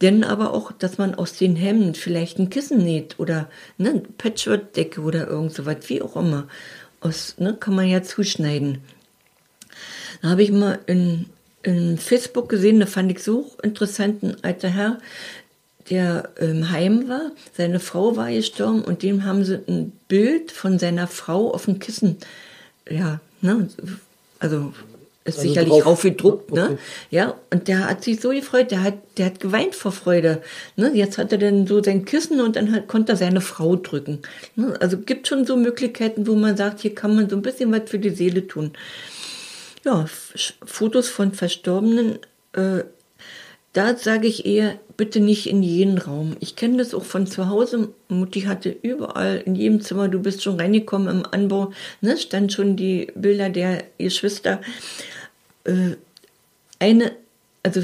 Denn 0.00 0.24
aber 0.24 0.52
auch, 0.52 0.72
dass 0.72 0.98
man 0.98 1.14
aus 1.14 1.34
den 1.34 1.56
Hemden 1.56 1.94
vielleicht 1.94 2.38
ein 2.38 2.50
Kissen 2.50 2.78
näht 2.78 3.18
oder 3.18 3.48
ne, 3.78 4.02
Patchwork-Decke 4.18 5.00
oder 5.00 5.26
irgend 5.26 5.52
so 5.52 5.66
was, 5.66 5.88
wie 5.88 6.02
auch 6.02 6.16
immer. 6.16 6.48
Aus, 7.00 7.34
ne, 7.38 7.54
kann 7.54 7.74
man 7.74 7.88
ja 7.88 8.02
zuschneiden. 8.02 8.78
Da 10.22 10.30
habe 10.30 10.42
ich 10.42 10.52
mal 10.52 10.78
in, 10.86 11.26
in 11.62 11.98
Facebook 11.98 12.48
gesehen, 12.48 12.80
da 12.80 12.86
fand 12.86 13.10
ich 13.10 13.22
so 13.22 13.50
interessant, 13.62 14.22
ein 14.22 14.36
alter 14.42 14.68
Herr, 14.68 14.98
der 15.90 16.30
im 16.40 16.70
Heim 16.70 17.08
war, 17.08 17.30
seine 17.56 17.80
Frau 17.80 18.16
war 18.16 18.30
gestorben 18.30 18.82
und 18.82 19.02
dem 19.02 19.24
haben 19.24 19.44
sie 19.44 19.60
ein 19.68 19.92
Bild 20.08 20.50
von 20.50 20.78
seiner 20.78 21.06
Frau 21.06 21.52
auf 21.52 21.66
dem 21.66 21.78
Kissen, 21.78 22.16
ja, 22.88 23.20
ne, 23.40 23.68
also 24.38 24.72
ist 25.26 25.38
Also 25.38 25.48
sicherlich 25.48 25.70
drauf- 25.72 25.86
aufgedruckt, 25.86 26.52
okay. 26.52 26.60
ne? 26.60 26.78
Ja, 27.10 27.34
und 27.52 27.68
der 27.68 27.88
hat 27.88 28.04
sich 28.04 28.20
so 28.20 28.30
gefreut, 28.30 28.70
der 28.70 28.82
hat, 28.82 28.94
der 29.18 29.26
hat 29.26 29.40
geweint 29.40 29.74
vor 29.74 29.92
Freude. 29.92 30.42
Ne? 30.76 30.90
Jetzt 30.94 31.18
hat 31.18 31.32
er 31.32 31.38
dann 31.38 31.66
so 31.66 31.82
sein 31.82 32.04
Kissen 32.04 32.40
und 32.40 32.56
dann 32.56 32.72
hat, 32.72 32.88
konnte 32.88 33.12
er 33.12 33.16
seine 33.16 33.40
Frau 33.40 33.76
drücken. 33.76 34.20
Ne? 34.54 34.74
Also 34.80 34.98
gibt 34.98 35.28
schon 35.28 35.44
so 35.44 35.56
Möglichkeiten, 35.56 36.26
wo 36.26 36.34
man 36.34 36.56
sagt, 36.56 36.80
hier 36.80 36.94
kann 36.94 37.14
man 37.16 37.28
so 37.28 37.36
ein 37.36 37.42
bisschen 37.42 37.70
was 37.72 37.82
für 37.90 37.98
die 37.98 38.10
Seele 38.10 38.46
tun. 38.46 38.72
Ja, 39.84 40.06
Fotos 40.64 41.08
von 41.08 41.32
Verstorbenen, 41.32 42.18
äh, 42.54 42.82
da 43.76 43.94
sage 43.94 44.26
ich 44.26 44.46
eher, 44.46 44.78
bitte 44.96 45.20
nicht 45.20 45.46
in 45.46 45.62
jeden 45.62 45.98
Raum. 45.98 46.36
Ich 46.40 46.56
kenne 46.56 46.78
das 46.78 46.94
auch 46.94 47.04
von 47.04 47.26
zu 47.26 47.50
Hause. 47.50 47.90
Mutti 48.08 48.42
hatte 48.42 48.74
überall, 48.80 49.42
in 49.44 49.54
jedem 49.54 49.82
Zimmer, 49.82 50.08
du 50.08 50.18
bist 50.20 50.42
schon 50.42 50.58
reingekommen 50.58 51.08
im 51.08 51.26
Anbau, 51.30 51.72
ne, 52.00 52.16
stand 52.16 52.54
schon 52.54 52.76
die 52.76 53.12
Bilder 53.14 53.50
der 53.50 53.84
Geschwister. 53.98 54.62
Äh, 55.64 55.96
eine, 56.78 57.12
also 57.62 57.82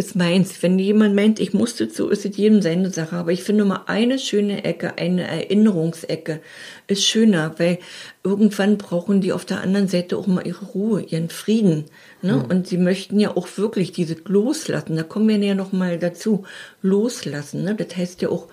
ist 0.00 0.16
meins. 0.16 0.62
Wenn 0.62 0.78
jemand 0.78 1.14
meint, 1.14 1.38
ich 1.38 1.52
musste 1.52 1.88
so, 1.90 2.08
ist 2.08 2.24
es 2.24 2.36
jedem 2.36 2.62
seine 2.62 2.90
Sache. 2.90 3.16
Aber 3.16 3.32
ich 3.32 3.44
finde 3.44 3.66
mal 3.66 3.82
eine 3.86 4.18
schöne 4.18 4.64
Ecke, 4.64 4.96
eine 4.96 5.28
Erinnerungsecke 5.28 6.40
ist 6.86 7.04
schöner, 7.04 7.54
weil 7.58 7.78
irgendwann 8.24 8.78
brauchen 8.78 9.20
die 9.20 9.32
auf 9.32 9.44
der 9.44 9.60
anderen 9.60 9.88
Seite 9.88 10.16
auch 10.16 10.26
mal 10.26 10.46
ihre 10.46 10.64
Ruhe, 10.64 11.02
ihren 11.02 11.28
Frieden. 11.28 11.84
Ne? 12.22 12.42
Und 12.48 12.66
sie 12.66 12.78
möchten 12.78 13.20
ja 13.20 13.36
auch 13.36 13.46
wirklich 13.58 13.92
diese 13.92 14.16
loslassen. 14.24 14.96
Da 14.96 15.02
kommen 15.02 15.28
wir 15.28 15.36
ja 15.36 15.54
noch 15.54 15.72
mal 15.72 15.98
dazu. 15.98 16.44
Loslassen. 16.80 17.62
Ne? 17.62 17.74
Das 17.74 17.94
heißt 17.94 18.22
ja 18.22 18.30
auch, 18.30 18.48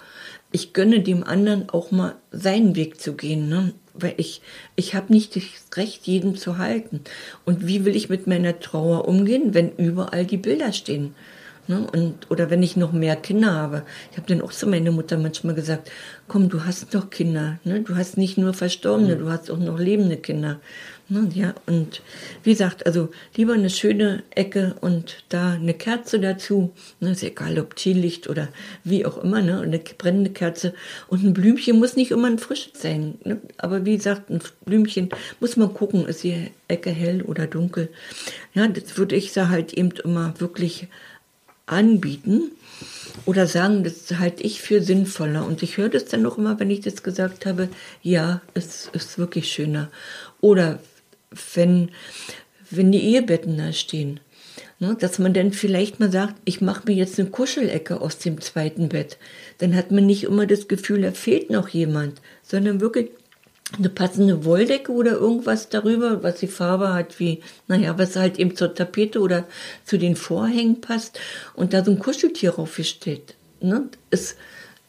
ich 0.51 0.74
gönne 0.74 1.00
dem 1.00 1.24
anderen 1.24 1.70
auch 1.70 1.92
mal 1.92 2.16
seinen 2.32 2.75
Weg 2.75 3.00
zu 3.00 3.13
gehen. 3.13 3.48
Ne? 3.48 3.74
Weil 4.00 4.13
ich, 4.18 4.42
ich 4.75 4.96
habe 4.96 5.12
nicht 5.12 5.36
das 5.36 5.44
Recht, 5.75 6.08
jeden 6.08 6.36
zu 6.36 6.58
halten. 6.58 7.01
Und 7.46 7.68
wie 7.68 7.86
will 7.86 7.96
ich 7.96 8.10
mit 8.10 8.27
meiner 8.27 8.60
Trauer 8.60 9.08
umgehen, 9.08 9.54
wenn 9.54 9.72
überall 9.75 10.25
die 10.25 10.38
Bilder 10.38 10.72
stehen? 10.72 11.16
Ne? 11.67 11.86
Und, 11.91 12.31
oder 12.31 12.50
wenn 12.50 12.63
ich 12.63 12.77
noch 12.77 12.93
mehr 12.93 13.15
Kinder 13.15 13.53
habe. 13.53 13.83
Ich 14.12 14.17
habe 14.17 14.27
dann 14.27 14.41
auch 14.41 14.51
zu 14.51 14.67
meiner 14.67 14.91
Mutter 14.91 15.17
manchmal 15.17 15.55
gesagt, 15.55 15.91
komm, 16.27 16.50
du 16.50 16.63
hast 16.63 16.93
doch 16.95 17.09
Kinder. 17.09 17.59
Ne? 17.63 17.81
Du 17.81 17.95
hast 17.95 18.17
nicht 18.17 18.38
nur 18.38 18.53
Verstorbene, 18.53 19.15
mhm. 19.15 19.19
du 19.19 19.29
hast 19.29 19.51
auch 19.51 19.57
noch 19.57 19.77
lebende 19.77 20.17
Kinder. 20.17 20.59
Ne? 21.09 21.29
Ja, 21.33 21.55
und 21.65 22.01
wie 22.43 22.51
gesagt, 22.51 22.86
also 22.86 23.09
lieber 23.36 23.53
eine 23.53 23.69
schöne 23.69 24.24
Ecke 24.31 24.75
und 24.81 25.24
da 25.29 25.53
eine 25.53 25.74
Kerze 25.74 26.19
dazu. 26.19 26.74
Ne? 27.00 27.12
Ist 27.12 27.24
egal, 27.24 27.59
ob 27.59 27.75
Teelicht 27.75 28.29
oder 28.29 28.50
wie 28.83 29.05
auch 29.05 29.17
immer. 29.17 29.41
Ne? 29.41 29.59
Eine 29.59 29.79
brennende 29.79 30.31
Kerze. 30.31 30.74
Und 31.07 31.24
ein 31.24 31.33
Blümchen 31.33 31.79
muss 31.79 31.95
nicht 31.95 32.12
immer 32.12 32.27
ein 32.27 32.39
frisches 32.39 32.81
sein. 32.81 33.15
Ne? 33.24 33.41
Aber 33.57 33.86
wie 33.86 33.95
gesagt, 33.97 34.29
ein 34.29 34.41
Blümchen 34.65 35.09
muss 35.39 35.55
man 35.55 35.74
gucken, 35.74 36.05
ist 36.07 36.24
die 36.24 36.51
Ecke 36.67 36.89
hell 36.89 37.21
oder 37.21 37.47
dunkel. 37.47 37.89
Ja, 38.53 38.67
das 38.67 38.97
würde 38.97 39.15
ich 39.15 39.31
da 39.31 39.50
halt 39.50 39.74
eben 39.74 39.91
immer 40.03 40.33
wirklich 40.39 40.88
anbieten 41.67 42.51
oder 43.25 43.45
sagen, 43.45 43.83
das 43.83 44.17
halte 44.17 44.43
ich 44.43 44.62
für 44.62 44.81
sinnvoller. 44.81 45.45
Und 45.45 45.62
ich 45.62 45.77
höre 45.77 45.89
das 45.89 46.05
dann 46.05 46.24
noch 46.24 46.38
immer, 46.38 46.59
wenn 46.59 46.71
ich 46.71 46.81
das 46.81 47.03
gesagt 47.03 47.45
habe, 47.45 47.69
ja, 48.01 48.41
es 48.53 48.89
ist 48.93 49.19
wirklich 49.19 49.51
schöner. 49.51 49.91
Oder 50.41 50.79
wenn, 51.53 51.91
wenn 52.71 52.91
die 52.91 53.03
Ehebetten 53.03 53.57
da 53.57 53.71
stehen. 53.74 54.19
Ne, 54.79 54.95
dass 55.00 55.17
man 55.17 55.33
dann 55.33 55.53
vielleicht 55.53 56.00
mal 56.00 56.12
sagt, 56.12 56.36
ich 56.45 56.62
mache 56.62 56.83
mir 56.86 56.93
jetzt 56.93 57.19
eine 57.19 57.29
Kuschelecke 57.29 58.00
aus 58.00 58.19
dem 58.19 58.39
zweiten 58.41 58.89
Bett. 58.89 59.17
Dann 59.57 59.75
hat 59.75 59.89
man 59.89 60.05
nicht 60.05 60.25
immer 60.25 60.45
das 60.45 60.67
Gefühl, 60.67 61.01
da 61.01 61.12
fehlt 61.12 61.50
noch 61.50 61.69
jemand, 61.69 62.21
sondern 62.43 62.79
wirklich 62.79 63.09
eine 63.77 63.89
passende 63.89 64.45
Wolldecke 64.45 64.91
oder 64.91 65.12
irgendwas 65.12 65.69
darüber, 65.69 66.24
was 66.24 66.39
die 66.39 66.47
Farbe 66.47 66.93
hat, 66.93 67.19
wie, 67.19 67.41
naja, 67.67 67.97
was 67.97 68.15
halt 68.15 68.39
eben 68.39 68.55
zur 68.55 68.74
Tapete 68.74 69.19
oder 69.19 69.45
zu 69.83 69.97
den 69.97 70.15
Vorhängen 70.15 70.79
passt 70.79 71.19
und 71.53 71.74
da 71.74 71.83
so 71.83 71.91
ein 71.91 72.00
Kuscheltier 72.00 72.51
raufgestellt. 72.51 73.36
Ne? 73.59 73.89
Es 74.09 74.36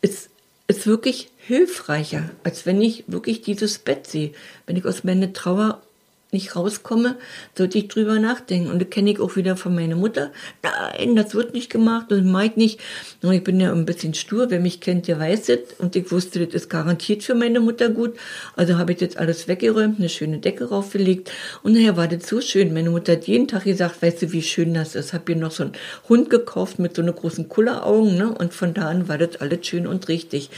ist, 0.01 0.31
ist 0.69 0.87
wirklich 0.87 1.31
hilfreicher, 1.39 2.31
als 2.45 2.67
wenn 2.67 2.81
ich 2.81 3.05
wirklich 3.09 3.43
dieses 3.43 3.79
Bett 3.79 4.07
sehe. 4.07 4.33
Wenn 4.67 4.77
ich 4.77 4.85
aus 4.85 5.03
meiner 5.03 5.33
Trauer 5.33 5.83
nicht 6.31 6.55
rauskomme, 6.57 7.17
sollte 7.57 7.79
ich 7.79 7.89
drüber 7.89 8.19
nachdenken. 8.19 8.71
Und 8.71 8.81
das 8.81 8.91
kenne 8.91 9.11
ich 9.11 9.21
auch 9.21 9.37
wieder 9.37 9.57
von 9.57 9.75
meiner 9.75 9.97
Mutter. 9.97 10.31
Nein, 10.63 11.17
das 11.17 11.35
wird 11.35 11.55
nicht 11.55 11.71
gemacht 11.71 12.13
und 12.13 12.31
mag 12.31 12.59
nicht. 12.59 12.81
Und 13.23 13.33
ich 13.33 13.43
bin 13.43 13.59
ja 13.59 13.73
ein 13.73 13.87
bisschen 13.87 14.13
stur. 14.13 14.51
Wer 14.51 14.61
mich 14.61 14.81
kennt, 14.81 15.09
der 15.09 15.19
weiß 15.19 15.49
es. 15.49 15.61
Und 15.79 15.97
ich 15.97 16.13
wusste, 16.13 16.45
das 16.45 16.55
ist 16.55 16.69
garantiert 16.69 17.23
für 17.23 17.35
meine 17.35 17.61
Mutter 17.61 17.89
gut. 17.89 18.15
Also 18.57 18.77
habe 18.77 18.93
ich 18.93 19.01
jetzt 19.01 19.17
alles 19.17 19.49
weggeräumt, 19.49 19.99
eine 19.99 20.11
schöne 20.11 20.39
Decke 20.39 20.69
raufgelegt. 20.69 21.31
Und 21.63 21.73
nachher 21.73 21.97
war 21.97 22.09
das 22.09 22.29
so 22.29 22.43
schön. 22.43 22.75
Meine 22.75 22.91
Mutter 22.91 23.13
hat 23.13 23.27
jeden 23.27 23.49
Tag 23.49 23.65
gesagt, 23.65 24.03
weißt 24.03 24.21
du, 24.21 24.33
wie 24.33 24.43
schön 24.43 24.75
das 24.75 24.95
ist. 24.95 25.15
Hab 25.15 25.31
ihr 25.31 25.37
noch 25.37 25.53
so 25.53 25.63
einen 25.63 25.73
Hund 26.11 26.29
gekauft 26.29 26.79
mit 26.79 26.95
so 26.95 27.01
einer 27.01 27.13
großen 27.13 27.49
Kulleraugen. 27.49 28.19
Ne? 28.19 28.35
Und 28.35 28.53
von 28.53 28.75
da 28.75 28.89
an 28.89 29.09
war 29.09 29.17
das 29.17 29.37
alles 29.41 29.67
schön 29.67 29.87
und 29.87 30.09
richtig. 30.09 30.51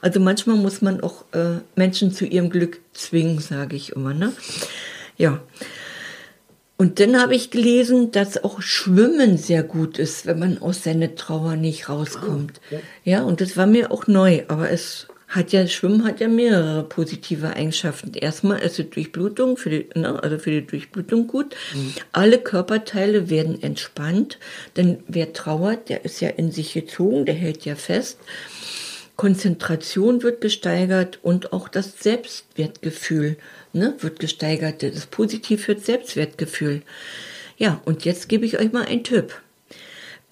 Also 0.00 0.18
manchmal 0.18 0.56
muss 0.56 0.82
man 0.82 1.00
auch 1.00 1.24
äh, 1.32 1.60
Menschen 1.76 2.12
zu 2.12 2.24
ihrem 2.24 2.50
Glück 2.50 2.80
zwingen, 2.92 3.38
sage 3.38 3.76
ich 3.76 3.92
immer. 3.92 4.14
Ne? 4.14 4.32
Ja. 5.16 5.40
Und 6.76 6.98
dann 6.98 7.20
habe 7.20 7.36
ich 7.36 7.50
gelesen, 7.50 8.10
dass 8.10 8.42
auch 8.42 8.60
Schwimmen 8.60 9.38
sehr 9.38 9.62
gut 9.62 9.98
ist, 9.98 10.26
wenn 10.26 10.40
man 10.40 10.58
aus 10.58 10.82
seiner 10.82 11.14
Trauer 11.14 11.54
nicht 11.54 11.88
rauskommt. 11.88 12.60
Ah, 12.64 12.74
okay. 12.74 12.80
Ja, 13.04 13.22
und 13.22 13.40
das 13.40 13.56
war 13.56 13.66
mir 13.66 13.92
auch 13.92 14.08
neu, 14.08 14.42
aber 14.48 14.68
es 14.70 15.06
hat 15.32 15.52
ja, 15.52 15.66
Schwimmen 15.66 16.04
hat 16.04 16.20
ja 16.20 16.28
mehrere 16.28 16.82
positive 16.82 17.54
Eigenschaften. 17.54 18.12
Erstmal 18.14 18.58
ist 18.58 18.78
die 18.78 18.90
Durchblutung, 18.90 19.56
für 19.56 19.70
die, 19.70 19.88
ne, 19.94 20.22
also 20.22 20.38
für 20.38 20.50
die 20.50 20.66
Durchblutung 20.66 21.26
gut. 21.26 21.54
Mhm. 21.74 21.94
Alle 22.12 22.38
Körperteile 22.38 23.30
werden 23.30 23.62
entspannt, 23.62 24.38
denn 24.76 25.02
wer 25.08 25.32
trauert, 25.32 25.88
der 25.88 26.04
ist 26.04 26.20
ja 26.20 26.28
in 26.28 26.50
sich 26.50 26.74
gezogen, 26.74 27.24
der 27.24 27.34
hält 27.34 27.64
ja 27.64 27.76
fest. 27.76 28.18
Konzentration 29.16 30.22
wird 30.22 30.40
gesteigert 30.40 31.20
und 31.22 31.52
auch 31.52 31.68
das 31.68 31.98
Selbstwertgefühl 32.00 33.36
ne, 33.72 33.94
wird 34.00 34.20
gesteigert. 34.20 34.82
Das 34.82 34.94
ist 34.94 35.10
positiv 35.10 35.64
für 35.64 35.74
das 35.74 35.86
Selbstwertgefühl. 35.86 36.82
Ja, 37.58 37.80
und 37.84 38.04
jetzt 38.04 38.28
gebe 38.28 38.46
ich 38.46 38.58
euch 38.58 38.72
mal 38.72 38.86
einen 38.86 39.04
Tipp. 39.04 39.34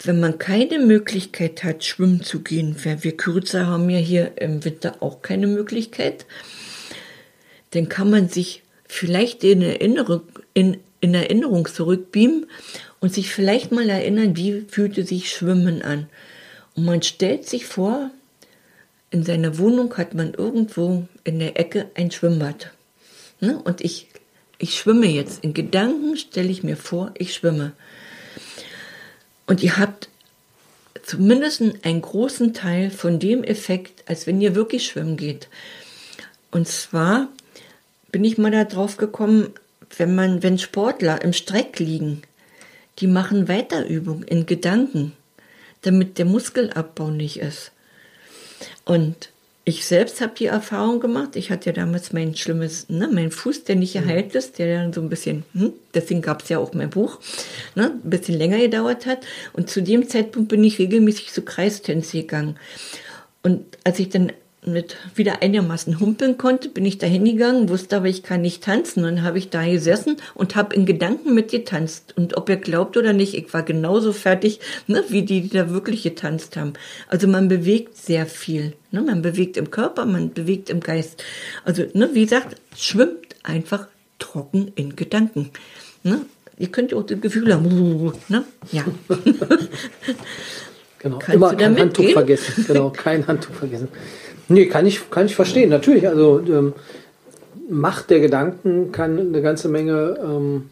Wenn 0.03 0.19
man 0.19 0.39
keine 0.39 0.79
Möglichkeit 0.79 1.63
hat, 1.63 1.83
schwimmen 1.83 2.23
zu 2.23 2.41
gehen, 2.41 2.75
wir 2.83 3.17
Kürzer 3.17 3.67
haben 3.67 3.89
ja 3.89 3.99
hier 3.99 4.31
im 4.37 4.65
Winter 4.65 4.97
auch 5.01 5.21
keine 5.21 5.47
Möglichkeit, 5.47 6.25
dann 7.71 7.87
kann 7.87 8.09
man 8.09 8.27
sich 8.27 8.63
vielleicht 8.87 9.43
in 9.43 9.61
Erinnerung, 9.61 10.21
in, 10.53 10.77
in 10.99 11.13
Erinnerung 11.13 11.67
zurückbeamen 11.67 12.47
und 12.99 13.13
sich 13.13 13.29
vielleicht 13.29 13.71
mal 13.71 13.89
erinnern, 13.89 14.35
wie 14.35 14.65
fühlte 14.67 15.05
sich 15.05 15.31
Schwimmen 15.31 15.81
an. 15.81 16.07
Und 16.75 16.85
man 16.85 17.01
stellt 17.03 17.47
sich 17.47 17.65
vor, 17.65 18.11
in 19.11 19.23
seiner 19.23 19.57
Wohnung 19.57 19.95
hat 19.97 20.13
man 20.13 20.33
irgendwo 20.33 21.05
in 21.23 21.39
der 21.39 21.59
Ecke 21.59 21.91
ein 21.95 22.11
Schwimmbad. 22.11 22.71
Ne? 23.41 23.59
Und 23.61 23.81
ich, 23.81 24.07
ich 24.57 24.77
schwimme 24.77 25.07
jetzt. 25.07 25.43
In 25.43 25.53
Gedanken 25.53 26.15
stelle 26.15 26.49
ich 26.49 26.63
mir 26.63 26.77
vor, 26.77 27.11
ich 27.17 27.33
schwimme. 27.33 27.73
Und 29.47 29.61
ihr 29.61 29.77
habt 29.77 30.07
zumindest 31.03 31.61
einen 31.83 32.01
großen 32.01 32.53
Teil 32.53 32.89
von 32.89 33.19
dem 33.19 33.43
Effekt, 33.43 34.07
als 34.07 34.27
wenn 34.27 34.39
ihr 34.39 34.55
wirklich 34.55 34.85
schwimmen 34.85 35.17
geht. 35.17 35.49
Und 36.51 36.67
zwar 36.67 37.27
bin 38.11 38.23
ich 38.23 38.37
mal 38.37 38.51
darauf 38.51 38.97
gekommen, 38.97 39.49
wenn 39.97 40.15
man, 40.15 40.43
wenn 40.43 40.57
Sportler 40.57 41.21
im 41.21 41.33
Streck 41.33 41.79
liegen, 41.79 42.21
die 42.99 43.07
machen 43.07 43.47
Weiterübung 43.47 44.23
in 44.23 44.45
Gedanken, 44.45 45.13
damit 45.81 46.17
der 46.17 46.25
Muskelabbau 46.25 47.09
nicht 47.09 47.39
ist. 47.39 47.71
Und 48.85 49.30
ich 49.63 49.85
selbst 49.85 50.21
habe 50.21 50.33
die 50.37 50.47
Erfahrung 50.47 50.99
gemacht. 50.99 51.35
Ich 51.35 51.51
hatte 51.51 51.69
ja 51.69 51.73
damals 51.73 52.13
mein 52.13 52.35
schlimmes, 52.35 52.89
ne, 52.89 53.07
mein 53.11 53.29
Fuß, 53.29 53.63
der 53.65 53.75
nicht 53.75 53.93
geheilt 53.93 54.33
ist, 54.33 54.57
der 54.57 54.77
dann 54.77 54.93
so 54.93 55.01
ein 55.01 55.09
bisschen, 55.09 55.43
hm, 55.53 55.73
deswegen 55.93 56.21
gab 56.21 56.41
es 56.41 56.49
ja 56.49 56.57
auch 56.57 56.73
mein 56.73 56.89
Buch, 56.89 57.19
ne, 57.75 57.91
ein 58.03 58.09
bisschen 58.09 58.37
länger 58.37 58.57
gedauert 58.57 59.05
hat. 59.05 59.19
Und 59.53 59.69
zu 59.69 59.83
dem 59.83 60.07
Zeitpunkt 60.09 60.49
bin 60.49 60.63
ich 60.63 60.79
regelmäßig 60.79 61.31
zu 61.31 61.43
Kreistänze 61.43 62.21
gegangen. 62.21 62.57
Und 63.43 63.77
als 63.83 63.99
ich 63.99 64.09
dann 64.09 64.31
mit 64.63 64.95
wieder 65.15 65.41
einigermaßen 65.41 65.99
humpeln 65.99 66.37
konnte, 66.37 66.69
bin 66.69 66.85
ich 66.85 66.99
da 66.99 67.07
hingegangen, 67.07 67.69
wusste 67.69 67.97
aber, 67.97 68.07
ich 68.07 68.21
kann 68.21 68.41
nicht 68.41 68.63
tanzen. 68.63 69.03
Und 69.03 69.15
dann 69.15 69.23
habe 69.23 69.39
ich 69.39 69.49
da 69.49 69.65
gesessen 69.65 70.17
und 70.35 70.55
habe 70.55 70.75
in 70.75 70.85
Gedanken 70.85 71.33
mit 71.33 71.49
getanzt. 71.49 72.13
Und 72.15 72.37
ob 72.37 72.47
ihr 72.47 72.57
glaubt 72.57 72.95
oder 72.95 73.11
nicht, 73.13 73.33
ich 73.33 73.51
war 73.53 73.63
genauso 73.63 74.13
fertig, 74.13 74.59
ne, 74.85 75.03
wie 75.09 75.23
die, 75.23 75.41
die 75.41 75.49
da 75.49 75.71
wirklich 75.71 76.03
getanzt 76.03 76.57
haben. 76.57 76.73
Also 77.07 77.27
man 77.27 77.47
bewegt 77.47 77.97
sehr 77.97 78.27
viel. 78.27 78.73
Ne? 78.91 79.01
Man 79.01 79.23
bewegt 79.23 79.57
im 79.57 79.71
Körper, 79.71 80.05
man 80.05 80.31
bewegt 80.31 80.69
im 80.69 80.79
Geist. 80.79 81.23
Also, 81.65 81.85
ne, 81.93 82.09
wie 82.13 82.23
gesagt, 82.23 82.55
schwimmt 82.75 83.35
einfach 83.41 83.87
trocken 84.19 84.71
in 84.75 84.95
Gedanken. 84.95 85.49
Ne? 86.03 86.21
Ihr 86.59 86.67
könnt 86.67 86.93
auch 86.93 87.03
das 87.03 87.19
Gefühl 87.19 87.51
haben, 87.51 88.13
ne? 88.29 88.43
Ja. 88.71 88.85
genau, 90.99 91.17
Kannst 91.17 91.33
immer 91.33 91.55
kein 91.55 91.79
Handtuch 91.79 92.03
gehen? 92.03 92.13
vergessen. 92.13 92.65
Genau, 92.67 92.89
kein 92.95 93.25
Handtuch 93.25 93.55
vergessen. 93.55 93.87
Nee, 94.51 94.65
kann 94.65 94.85
ich, 94.85 95.09
kann 95.09 95.25
ich 95.25 95.35
verstehen. 95.35 95.69
Natürlich, 95.69 96.07
also 96.07 96.41
ähm, 96.47 96.73
Macht 97.69 98.09
der 98.09 98.19
Gedanken 98.19 98.91
kann 98.91 99.17
eine 99.17 99.41
ganze 99.41 99.69
Menge 99.69 100.17
ähm, 100.21 100.69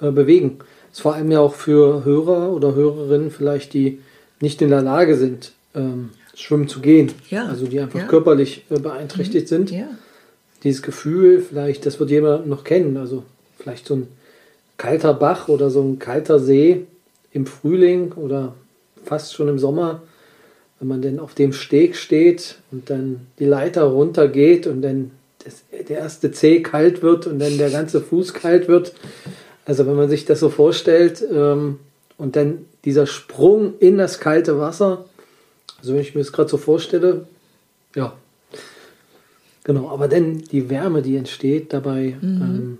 äh, 0.00 0.10
bewegen. 0.10 0.58
Das 0.58 0.98
ist 0.98 1.00
vor 1.02 1.14
allem 1.14 1.30
ja 1.30 1.40
auch 1.40 1.54
für 1.54 2.04
Hörer 2.04 2.52
oder 2.52 2.74
Hörerinnen 2.74 3.30
vielleicht, 3.30 3.74
die 3.74 4.00
nicht 4.40 4.62
in 4.62 4.70
der 4.70 4.80
Lage 4.80 5.16
sind, 5.16 5.52
ähm, 5.74 6.10
schwimmen 6.34 6.68
zu 6.68 6.80
gehen. 6.80 7.12
Ja. 7.28 7.46
Also 7.46 7.66
die 7.66 7.80
einfach 7.80 7.98
ja. 7.98 8.06
körperlich 8.06 8.64
äh, 8.70 8.78
beeinträchtigt 8.78 9.44
mhm. 9.46 9.48
sind. 9.48 9.70
Ja. 9.72 9.88
Dieses 10.64 10.82
Gefühl, 10.82 11.42
vielleicht, 11.42 11.84
das 11.84 12.00
wird 12.00 12.10
jemand 12.10 12.46
noch 12.46 12.64
kennen. 12.64 12.96
Also 12.96 13.24
vielleicht 13.58 13.86
so 13.86 13.96
ein 13.96 14.08
kalter 14.78 15.12
Bach 15.12 15.48
oder 15.48 15.68
so 15.68 15.82
ein 15.82 15.98
kalter 15.98 16.38
See 16.38 16.86
im 17.32 17.46
Frühling 17.46 18.12
oder 18.12 18.54
fast 19.04 19.34
schon 19.34 19.48
im 19.48 19.58
Sommer 19.58 20.02
wenn 20.78 20.88
man 20.88 21.02
denn 21.02 21.18
auf 21.18 21.34
dem 21.34 21.52
Steg 21.52 21.96
steht 21.96 22.56
und 22.70 22.90
dann 22.90 23.26
die 23.38 23.44
Leiter 23.44 23.84
runtergeht 23.84 24.66
und 24.66 24.82
dann 24.82 25.12
das, 25.44 25.62
der 25.88 25.98
erste 25.98 26.32
Zeh 26.32 26.62
kalt 26.62 27.02
wird 27.02 27.26
und 27.26 27.38
dann 27.38 27.56
der 27.56 27.70
ganze 27.70 28.00
Fuß 28.00 28.34
kalt 28.34 28.68
wird. 28.68 28.92
Also 29.64 29.86
wenn 29.86 29.96
man 29.96 30.08
sich 30.08 30.24
das 30.24 30.40
so 30.40 30.50
vorstellt 30.50 31.24
ähm, 31.32 31.78
und 32.18 32.36
dann 32.36 32.66
dieser 32.84 33.06
Sprung 33.06 33.74
in 33.78 33.98
das 33.98 34.20
kalte 34.20 34.58
Wasser, 34.58 35.06
also 35.78 35.94
wenn 35.94 36.00
ich 36.00 36.14
mir 36.14 36.20
das 36.20 36.32
gerade 36.32 36.48
so 36.48 36.56
vorstelle, 36.56 37.26
ja, 37.94 38.14
genau, 39.64 39.88
aber 39.88 40.08
dann 40.08 40.38
die 40.38 40.68
Wärme, 40.68 41.02
die 41.02 41.16
entsteht 41.16 41.72
dabei, 41.72 42.16
mhm. 42.20 42.42
ähm, 42.42 42.78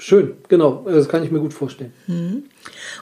schön, 0.00 0.34
genau, 0.48 0.84
das 0.86 1.08
kann 1.08 1.22
ich 1.22 1.30
mir 1.30 1.40
gut 1.40 1.54
vorstellen. 1.54 1.92
Mhm. 2.06 2.44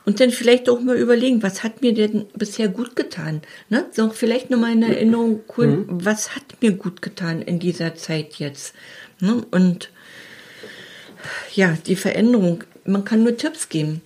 Und 0.04 0.20
dann 0.20 0.30
vielleicht 0.30 0.68
auch 0.68 0.80
mal 0.80 0.96
überlegen, 0.96 1.42
was 1.42 1.62
hat 1.62 1.80
mir 1.80 1.94
denn 1.94 2.26
bisher 2.34 2.68
gut 2.68 2.96
getan? 2.96 3.42
Ne? 3.68 3.86
So 3.92 4.10
vielleicht 4.10 4.50
nochmal 4.50 4.72
in 4.72 4.82
Erinnerung, 4.82 5.40
cool, 5.56 5.68
mhm. 5.68 6.04
was 6.04 6.34
hat 6.34 6.60
mir 6.60 6.72
gut 6.72 7.00
getan 7.00 7.40
in 7.42 7.58
dieser 7.58 7.94
Zeit 7.94 8.34
jetzt? 8.34 8.74
Ne? 9.20 9.44
Und 9.50 9.90
ja, 11.54 11.76
die 11.86 11.96
Veränderung, 11.96 12.64
man 12.84 13.04
kann 13.04 13.22
nur 13.22 13.36
Tipps 13.36 13.68
geben. 13.68 14.02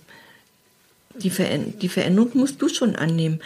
die, 1.15 1.29
Ver 1.29 1.57
die 1.57 1.89
Veränderung 1.89 2.31
musst 2.33 2.61
du 2.61 2.69
schon 2.69 2.95
annehmen. 2.95 3.39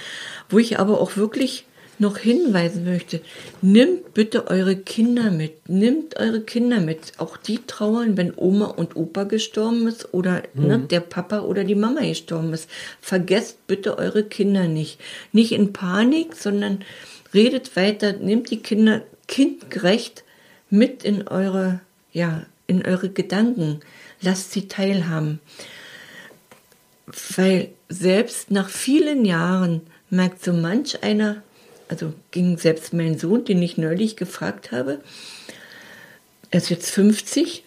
Wo 0.49 0.59
ich 0.59 0.79
aber 0.79 0.99
auch 0.99 1.17
wirklich 1.17 1.65
noch 1.99 2.17
hinweisen 2.17 2.85
möchte, 2.85 3.21
nimmt 3.61 4.13
bitte 4.13 4.47
eure 4.47 4.75
Kinder 4.75 5.31
mit, 5.31 5.67
nimmt 5.67 6.17
eure 6.17 6.41
Kinder 6.41 6.79
mit. 6.79 7.13
Auch 7.17 7.37
die 7.37 7.59
trauern, 7.65 8.17
wenn 8.17 8.33
Oma 8.35 8.65
und 8.65 8.95
Opa 8.95 9.23
gestorben 9.23 9.87
ist 9.87 10.13
oder 10.13 10.43
mhm. 10.53 10.67
ne, 10.67 10.79
der 10.79 10.99
Papa 10.99 11.41
oder 11.41 11.63
die 11.63 11.75
Mama 11.75 12.01
gestorben 12.01 12.53
ist. 12.53 12.69
Vergesst 13.01 13.65
bitte 13.67 13.97
eure 13.97 14.23
Kinder 14.23 14.67
nicht. 14.67 14.99
Nicht 15.31 15.51
in 15.51 15.73
Panik, 15.73 16.35
sondern 16.35 16.83
redet 17.33 17.75
weiter, 17.75 18.13
nehmt 18.13 18.51
die 18.51 18.61
Kinder 18.61 19.01
kindgerecht 19.27 20.23
mit 20.69 21.03
in 21.03 21.27
eure, 21.27 21.79
ja, 22.13 22.45
in 22.67 22.85
eure 22.85 23.09
Gedanken. 23.09 23.79
Lasst 24.21 24.51
sie 24.51 24.67
teilhaben. 24.67 25.39
Weil 27.35 27.69
selbst 27.89 28.51
nach 28.51 28.69
vielen 28.69 29.25
Jahren 29.25 29.81
merkt 30.09 30.43
so 30.43 30.53
manch 30.53 31.03
einer, 31.03 31.41
also 31.89 32.13
ging 32.31 32.57
selbst 32.57 32.93
mein 32.93 33.17
Sohn, 33.17 33.45
den 33.45 33.61
ich 33.61 33.77
neulich 33.77 34.15
gefragt 34.15 34.71
habe, 34.71 35.01
er 36.49 36.59
ist 36.59 36.69
jetzt 36.69 36.89
50, 36.91 37.63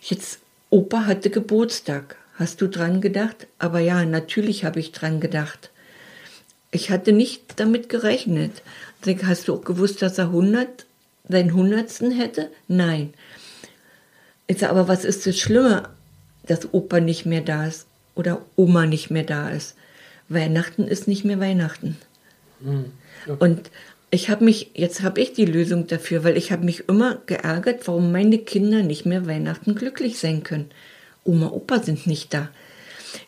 jetzt 0.00 0.38
Opa 0.70 1.06
hatte 1.06 1.30
Geburtstag. 1.30 2.16
Hast 2.34 2.60
du 2.60 2.68
dran 2.68 3.00
gedacht? 3.00 3.48
Aber 3.58 3.80
ja, 3.80 4.04
natürlich 4.04 4.64
habe 4.64 4.80
ich 4.80 4.92
dran 4.92 5.20
gedacht. 5.20 5.70
Ich 6.70 6.90
hatte 6.90 7.12
nicht 7.12 7.42
damit 7.56 7.88
gerechnet. 7.88 8.62
Hast 9.24 9.48
du 9.48 9.54
auch 9.54 9.64
gewusst, 9.64 10.00
dass 10.02 10.18
er 10.18 10.26
100, 10.26 10.86
seinen 11.28 11.52
Hundertsten 11.52 12.12
hätte? 12.12 12.50
Nein. 12.68 13.12
Ich 14.46 14.58
sage, 14.58 14.70
aber 14.70 14.88
was 14.88 15.04
ist 15.04 15.26
das 15.26 15.38
Schlimme, 15.38 15.88
dass 16.46 16.72
Opa 16.72 17.00
nicht 17.00 17.26
mehr 17.26 17.40
da 17.40 17.66
ist 17.66 17.86
oder 18.14 18.40
Oma 18.56 18.86
nicht 18.86 19.10
mehr 19.10 19.24
da 19.24 19.50
ist? 19.50 19.74
Weihnachten 20.28 20.86
ist 20.86 21.08
nicht 21.08 21.24
mehr 21.24 21.40
Weihnachten. 21.40 21.98
Mhm. 22.60 22.92
Und 23.38 23.70
ich 24.10 24.28
habe 24.28 24.44
mich, 24.44 24.70
jetzt 24.74 25.02
habe 25.02 25.20
ich 25.20 25.32
die 25.32 25.44
Lösung 25.44 25.86
dafür, 25.86 26.24
weil 26.24 26.36
ich 26.36 26.50
habe 26.50 26.64
mich 26.64 26.88
immer 26.88 27.18
geärgert, 27.26 27.86
warum 27.86 28.10
meine 28.10 28.38
Kinder 28.38 28.82
nicht 28.82 29.06
mehr 29.06 29.26
Weihnachten 29.26 29.74
glücklich 29.74 30.18
sein 30.18 30.42
können. 30.42 30.70
Oma, 31.24 31.48
Opa 31.50 31.80
sind 31.82 32.06
nicht 32.06 32.34
da. 32.34 32.48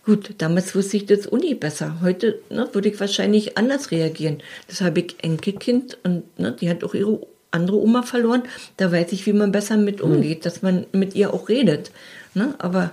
Gut, 0.05 0.35
damals 0.39 0.75
wusste 0.75 0.97
ich 0.97 1.07
das 1.07 1.27
Uni 1.27 1.55
besser. 1.55 1.99
Heute 2.03 2.41
ne, 2.51 2.69
würde 2.73 2.89
ich 2.89 3.01
wahrscheinlich 3.01 3.57
anders 3.59 3.91
reagieren. 3.91 4.39
Das 4.69 4.81
habe 4.81 5.01
ich 5.01 5.17
Enkelkind 5.23 5.99
und 6.03 6.39
ne, 6.39 6.57
die 6.61 6.69
hat 6.71 6.85
auch 6.85 6.95
ihre 6.95 7.21
andere 7.51 7.77
Oma 7.77 8.03
verloren. 8.03 8.43
Da 8.77 8.91
weiß 8.91 9.13
ich, 9.13 9.27
wie 9.27 9.33
man 9.33 9.53
besser 9.53 9.77
mit 9.77 10.01
hm. 10.01 10.11
umgeht, 10.13 10.39
mhm. 10.39 10.43
dass 10.43 10.63
man 10.63 10.87
mit 10.93 11.15
ihr 11.15 11.33
auch 11.33 11.49
redet. 11.49 11.91
Ne? 12.35 12.55
Aber 12.59 12.91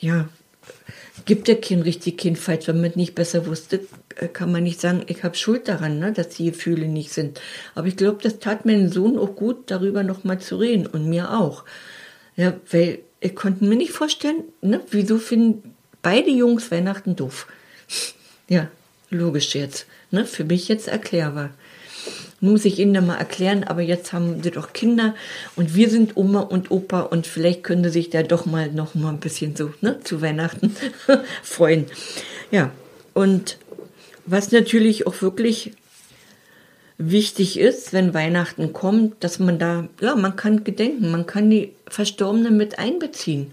ja, 0.00 0.28
gibt 1.24 1.48
ja 1.48 1.54
kein 1.54 1.82
richtig 1.82 2.18
Kind 2.18 2.38
falsch. 2.38 2.68
Wenn 2.68 2.80
man 2.80 2.92
nicht 2.94 3.14
besser 3.14 3.46
wusste, 3.46 3.80
äh, 4.16 4.28
kann 4.28 4.52
man 4.52 4.62
nicht 4.62 4.80
sagen, 4.80 5.02
ich 5.06 5.24
habe 5.24 5.36
Schuld 5.36 5.68
daran, 5.68 5.98
ne, 5.98 6.12
dass 6.12 6.30
die 6.30 6.46
Gefühle 6.46 6.86
nicht 6.86 7.12
sind. 7.12 7.40
Aber 7.74 7.86
ich 7.86 7.96
glaube, 7.96 8.18
das 8.22 8.38
tat 8.38 8.66
meinem 8.66 8.88
Sohn 8.88 9.18
auch 9.18 9.34
gut, 9.34 9.70
darüber 9.70 10.02
nochmal 10.02 10.40
zu 10.40 10.56
reden 10.56 10.86
und 10.86 11.08
mir 11.08 11.38
auch. 11.38 11.64
Ja, 12.36 12.54
weil 12.70 13.00
ich 13.20 13.34
konnte 13.34 13.64
mir 13.64 13.76
nicht 13.76 13.92
vorstellen, 13.92 14.44
ne, 14.60 14.80
wieso 14.90 15.18
finden 15.18 15.74
beide 16.02 16.30
Jungs 16.30 16.70
Weihnachten 16.70 17.16
doof. 17.16 17.46
Ja, 18.48 18.68
logisch 19.10 19.54
jetzt. 19.54 19.86
Ne, 20.10 20.24
für 20.24 20.44
mich 20.44 20.68
jetzt 20.68 20.88
erklärbar 20.88 21.50
muss 22.40 22.64
ich 22.64 22.78
Ihnen 22.78 22.94
dann 22.94 23.06
mal 23.06 23.18
erklären, 23.18 23.64
aber 23.64 23.82
jetzt 23.82 24.12
haben 24.12 24.42
sie 24.42 24.50
doch 24.50 24.72
Kinder 24.72 25.14
und 25.56 25.74
wir 25.74 25.90
sind 25.90 26.16
Oma 26.16 26.40
und 26.40 26.70
Opa 26.70 27.02
und 27.02 27.26
vielleicht 27.26 27.62
könnte 27.62 27.90
sich 27.90 28.10
da 28.10 28.22
doch 28.22 28.46
mal 28.46 28.70
noch 28.72 28.94
mal 28.94 29.10
ein 29.10 29.20
bisschen 29.20 29.56
so 29.56 29.72
ne, 29.80 30.00
zu 30.02 30.22
Weihnachten 30.22 30.74
freuen. 31.42 31.86
Ja, 32.50 32.70
und 33.12 33.58
was 34.26 34.52
natürlich 34.52 35.06
auch 35.06 35.20
wirklich 35.22 35.72
wichtig 36.98 37.58
ist, 37.58 37.92
wenn 37.92 38.14
Weihnachten 38.14 38.72
kommt, 38.72 39.24
dass 39.24 39.38
man 39.38 39.58
da, 39.58 39.88
ja, 40.00 40.14
man 40.14 40.36
kann 40.36 40.64
gedenken, 40.64 41.10
man 41.10 41.26
kann 41.26 41.50
die 41.50 41.72
Verstorbenen 41.88 42.56
mit 42.56 42.78
einbeziehen. 42.78 43.52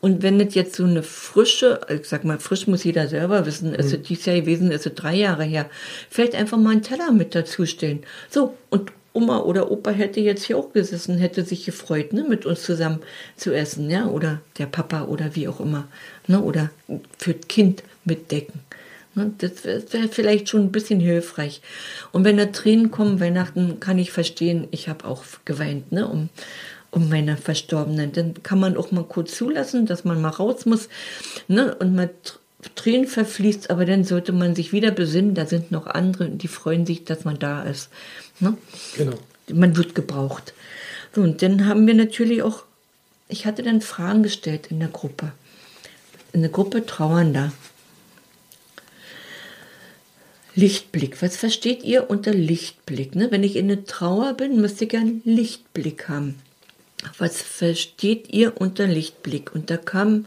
Und 0.00 0.22
wenn 0.22 0.40
es 0.40 0.54
jetzt 0.54 0.76
so 0.76 0.84
eine 0.84 1.02
frische, 1.02 1.80
ich 1.88 2.06
sag 2.08 2.24
mal, 2.24 2.38
frisch 2.38 2.66
muss 2.66 2.84
jeder 2.84 3.08
selber 3.08 3.46
wissen, 3.46 3.74
ist 3.74 3.92
mhm. 3.92 4.00
es 4.00 4.08
dieses 4.08 4.26
Jahr 4.26 4.36
gewesen, 4.36 4.70
ist 4.70 4.86
es 4.86 4.94
drei 4.94 5.14
Jahre 5.14 5.44
her, 5.44 5.68
vielleicht 6.10 6.34
einfach 6.34 6.58
mal 6.58 6.70
einen 6.70 6.82
Teller 6.82 7.12
mit 7.12 7.34
dazustellen. 7.34 8.00
So, 8.30 8.56
und 8.70 8.92
Oma 9.12 9.40
oder 9.40 9.70
Opa 9.70 9.90
hätte 9.90 10.20
jetzt 10.20 10.44
hier 10.44 10.56
auch 10.58 10.72
gesessen, 10.72 11.18
hätte 11.18 11.42
sich 11.42 11.64
gefreut, 11.64 12.12
ne, 12.12 12.24
mit 12.28 12.46
uns 12.46 12.62
zusammen 12.62 13.00
zu 13.36 13.52
essen, 13.52 13.90
ja, 13.90 14.06
oder 14.06 14.40
der 14.58 14.66
Papa 14.66 15.04
oder 15.04 15.34
wie 15.34 15.48
auch 15.48 15.60
immer, 15.60 15.88
ne, 16.26 16.40
oder 16.40 16.70
für 17.18 17.34
das 17.34 17.48
Kind 17.48 17.82
mitdecken. 18.04 18.60
Ne, 19.14 19.32
das 19.38 19.64
wäre 19.64 20.08
vielleicht 20.08 20.48
schon 20.48 20.62
ein 20.62 20.72
bisschen 20.72 21.00
hilfreich. 21.00 21.62
Und 22.12 22.24
wenn 22.24 22.36
da 22.36 22.46
Tränen 22.46 22.92
kommen, 22.92 23.18
Weihnachten, 23.18 23.80
kann 23.80 23.98
ich 23.98 24.12
verstehen, 24.12 24.68
ich 24.70 24.88
habe 24.88 25.04
auch 25.04 25.24
geweint, 25.44 25.90
ne, 25.90 26.06
um 26.06 26.28
um 26.90 27.08
meine 27.08 27.36
Verstorbenen. 27.36 28.12
Dann 28.12 28.42
kann 28.42 28.60
man 28.60 28.76
auch 28.76 28.90
mal 28.92 29.04
kurz 29.04 29.36
zulassen, 29.36 29.86
dass 29.86 30.04
man 30.04 30.20
mal 30.20 30.30
raus 30.30 30.66
muss 30.66 30.88
ne, 31.48 31.74
und 31.74 31.94
mal 31.94 32.10
Tränen 32.74 33.06
verfließt, 33.06 33.70
aber 33.70 33.84
dann 33.84 34.04
sollte 34.04 34.32
man 34.32 34.54
sich 34.54 34.72
wieder 34.72 34.90
besinnen, 34.90 35.34
da 35.34 35.46
sind 35.46 35.70
noch 35.70 35.86
andere, 35.86 36.28
die 36.28 36.48
freuen 36.48 36.86
sich, 36.86 37.04
dass 37.04 37.24
man 37.24 37.38
da 37.38 37.62
ist. 37.62 37.88
Ne? 38.40 38.56
Genau. 38.96 39.14
Man 39.52 39.76
wird 39.76 39.94
gebraucht. 39.94 40.54
So, 41.14 41.22
und 41.22 41.40
dann 41.42 41.66
haben 41.66 41.86
wir 41.86 41.94
natürlich 41.94 42.42
auch, 42.42 42.64
ich 43.28 43.46
hatte 43.46 43.62
dann 43.62 43.80
Fragen 43.80 44.24
gestellt 44.24 44.68
in 44.70 44.80
der 44.80 44.88
Gruppe. 44.88 45.32
In 46.32 46.40
der 46.40 46.50
Gruppe 46.50 46.84
Trauernder. 46.84 47.52
Lichtblick. 50.54 51.22
Was 51.22 51.36
versteht 51.36 51.84
ihr 51.84 52.10
unter 52.10 52.32
Lichtblick? 52.32 53.14
Ne? 53.14 53.30
Wenn 53.30 53.44
ich 53.44 53.54
in 53.54 53.68
der 53.68 53.84
Trauer 53.84 54.34
bin, 54.34 54.60
müsste 54.60 54.84
ich 54.86 54.96
einen 54.96 55.22
Lichtblick 55.24 56.08
haben 56.08 56.34
was 57.18 57.40
versteht 57.42 58.32
ihr 58.32 58.60
unter 58.60 58.86
Lichtblick? 58.86 59.54
Und 59.54 59.70
da 59.70 59.76
kam, 59.76 60.26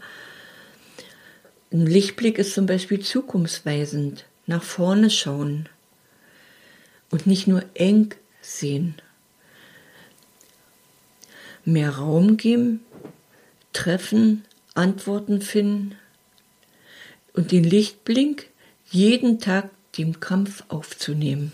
ein 1.72 1.86
Lichtblick 1.86 2.38
ist 2.38 2.54
zum 2.54 2.66
Beispiel 2.66 3.00
zukunftsweisend, 3.00 4.26
nach 4.46 4.62
vorne 4.62 5.10
schauen 5.10 5.68
und 7.10 7.26
nicht 7.26 7.46
nur 7.46 7.64
eng 7.74 8.14
sehen. 8.40 8.96
Mehr 11.64 11.90
Raum 11.90 12.36
geben, 12.36 12.80
treffen, 13.72 14.44
Antworten 14.74 15.40
finden 15.42 15.96
und 17.34 17.52
den 17.52 17.64
Lichtblick 17.64 18.50
jeden 18.90 19.38
Tag 19.38 19.70
dem 19.96 20.20
Kampf 20.20 20.64
aufzunehmen. 20.68 21.52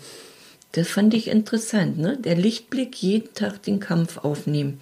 Das 0.73 0.87
fand 0.87 1.13
ich 1.15 1.27
interessant, 1.27 1.97
ne? 1.97 2.17
Der 2.17 2.35
Lichtblick 2.35 3.01
jeden 3.01 3.33
Tag 3.33 3.63
den 3.63 3.79
Kampf 3.79 4.17
aufnehmen. 4.19 4.79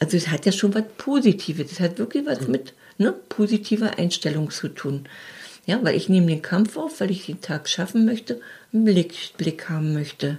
Also 0.00 0.16
es 0.16 0.28
hat 0.28 0.46
ja 0.46 0.52
schon 0.52 0.74
was 0.74 0.84
Positives. 0.96 1.70
Es 1.70 1.80
hat 1.80 1.98
wirklich 1.98 2.26
was 2.26 2.48
mit 2.48 2.74
ne, 2.98 3.12
positiver 3.12 3.98
Einstellung 3.98 4.50
zu 4.50 4.68
tun. 4.68 5.06
Ja, 5.66 5.78
weil 5.84 5.96
ich 5.96 6.08
nehme 6.08 6.26
den 6.26 6.42
Kampf 6.42 6.76
auf, 6.76 7.00
weil 7.00 7.10
ich 7.10 7.26
den 7.26 7.40
Tag 7.40 7.68
schaffen 7.68 8.04
möchte, 8.04 8.40
einen 8.72 8.86
Lichtblick 8.86 9.68
haben 9.68 9.92
möchte. 9.92 10.38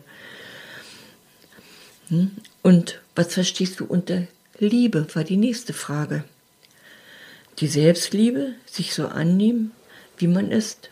Hm? 2.10 2.32
Und 2.62 3.00
was 3.16 3.34
verstehst 3.34 3.80
du 3.80 3.86
unter 3.86 4.28
Liebe, 4.58 5.08
war 5.14 5.24
die 5.24 5.38
nächste 5.38 5.72
Frage. 5.72 6.26
Die 7.60 7.68
Selbstliebe, 7.68 8.56
sich 8.66 8.94
so 8.94 9.08
annehmen, 9.08 9.72
wie 10.18 10.28
man 10.28 10.52
ist, 10.52 10.90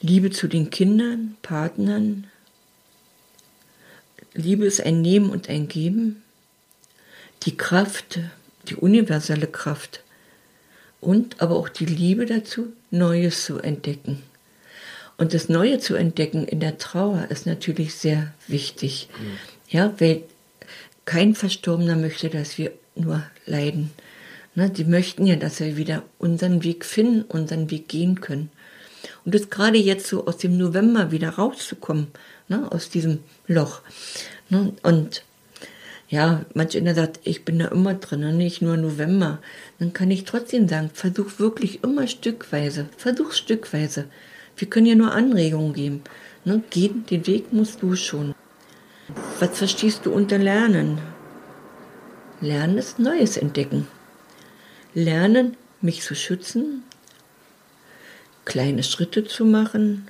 Liebe 0.00 0.30
zu 0.30 0.48
den 0.48 0.70
Kindern, 0.70 1.36
Partnern. 1.42 2.26
Liebe 4.32 4.64
ist 4.64 4.80
ein 4.80 5.02
Nehmen 5.02 5.28
und 5.28 5.50
ein 5.50 5.68
Geben. 5.68 6.22
Die 7.42 7.56
Kraft, 7.56 8.18
die 8.68 8.76
universelle 8.76 9.46
Kraft. 9.46 10.02
Und 11.00 11.40
aber 11.42 11.56
auch 11.56 11.68
die 11.68 11.86
Liebe 11.86 12.24
dazu, 12.24 12.72
Neues 12.90 13.44
zu 13.44 13.58
entdecken. 13.58 14.22
Und 15.18 15.34
das 15.34 15.50
Neue 15.50 15.78
zu 15.78 15.96
entdecken 15.96 16.46
in 16.46 16.60
der 16.60 16.78
Trauer 16.78 17.26
ist 17.28 17.44
natürlich 17.44 17.94
sehr 17.94 18.32
wichtig. 18.48 19.08
Mhm. 19.18 19.38
Ja, 19.68 19.94
weil 19.98 20.22
kein 21.04 21.34
Verstorbener 21.34 21.96
möchte, 21.96 22.30
dass 22.30 22.56
wir 22.56 22.72
nur 22.94 23.22
leiden. 23.44 23.90
Ne, 24.54 24.70
die 24.70 24.84
möchten 24.84 25.26
ja, 25.26 25.36
dass 25.36 25.60
wir 25.60 25.76
wieder 25.76 26.02
unseren 26.18 26.64
Weg 26.64 26.86
finden, 26.86 27.22
unseren 27.22 27.70
Weg 27.70 27.88
gehen 27.88 28.20
können. 28.22 28.50
Und 29.24 29.34
das 29.34 29.50
gerade 29.50 29.78
jetzt 29.78 30.06
so 30.06 30.26
aus 30.26 30.38
dem 30.38 30.56
November 30.56 31.10
wieder 31.10 31.30
rauszukommen, 31.30 32.08
ne, 32.48 32.70
aus 32.70 32.88
diesem 32.88 33.20
Loch. 33.46 33.82
Ne, 34.48 34.72
und 34.82 35.24
ja, 36.08 36.44
manch 36.54 36.76
einer 36.76 36.94
sagt, 36.94 37.20
ich 37.22 37.44
bin 37.44 37.60
da 37.60 37.66
immer 37.66 37.94
drin, 37.94 38.36
nicht 38.36 38.62
nur 38.62 38.76
November. 38.76 39.38
Dann 39.78 39.92
kann 39.92 40.10
ich 40.10 40.24
trotzdem 40.24 40.66
sagen, 40.68 40.90
versuch 40.92 41.38
wirklich 41.38 41.84
immer 41.84 42.08
stückweise, 42.08 42.88
versuch 42.96 43.32
stückweise. 43.32 44.06
Wir 44.56 44.68
können 44.68 44.86
ja 44.86 44.96
nur 44.96 45.12
Anregungen 45.12 45.72
geben. 45.72 46.02
Ne, 46.44 46.62
geh, 46.70 46.88
den 46.88 47.26
Weg 47.26 47.52
musst 47.52 47.82
du 47.82 47.94
schon. 47.94 48.34
Was 49.38 49.56
verstehst 49.56 50.04
du 50.04 50.12
unter 50.12 50.38
Lernen? 50.38 50.98
Lernen 52.40 52.78
ist 52.78 52.98
Neues 52.98 53.36
entdecken. 53.36 53.86
Lernen, 54.94 55.56
mich 55.80 56.02
zu 56.02 56.14
schützen, 56.14 56.82
kleine 58.44 58.82
Schritte 58.82 59.24
zu 59.24 59.44
machen, 59.44 60.08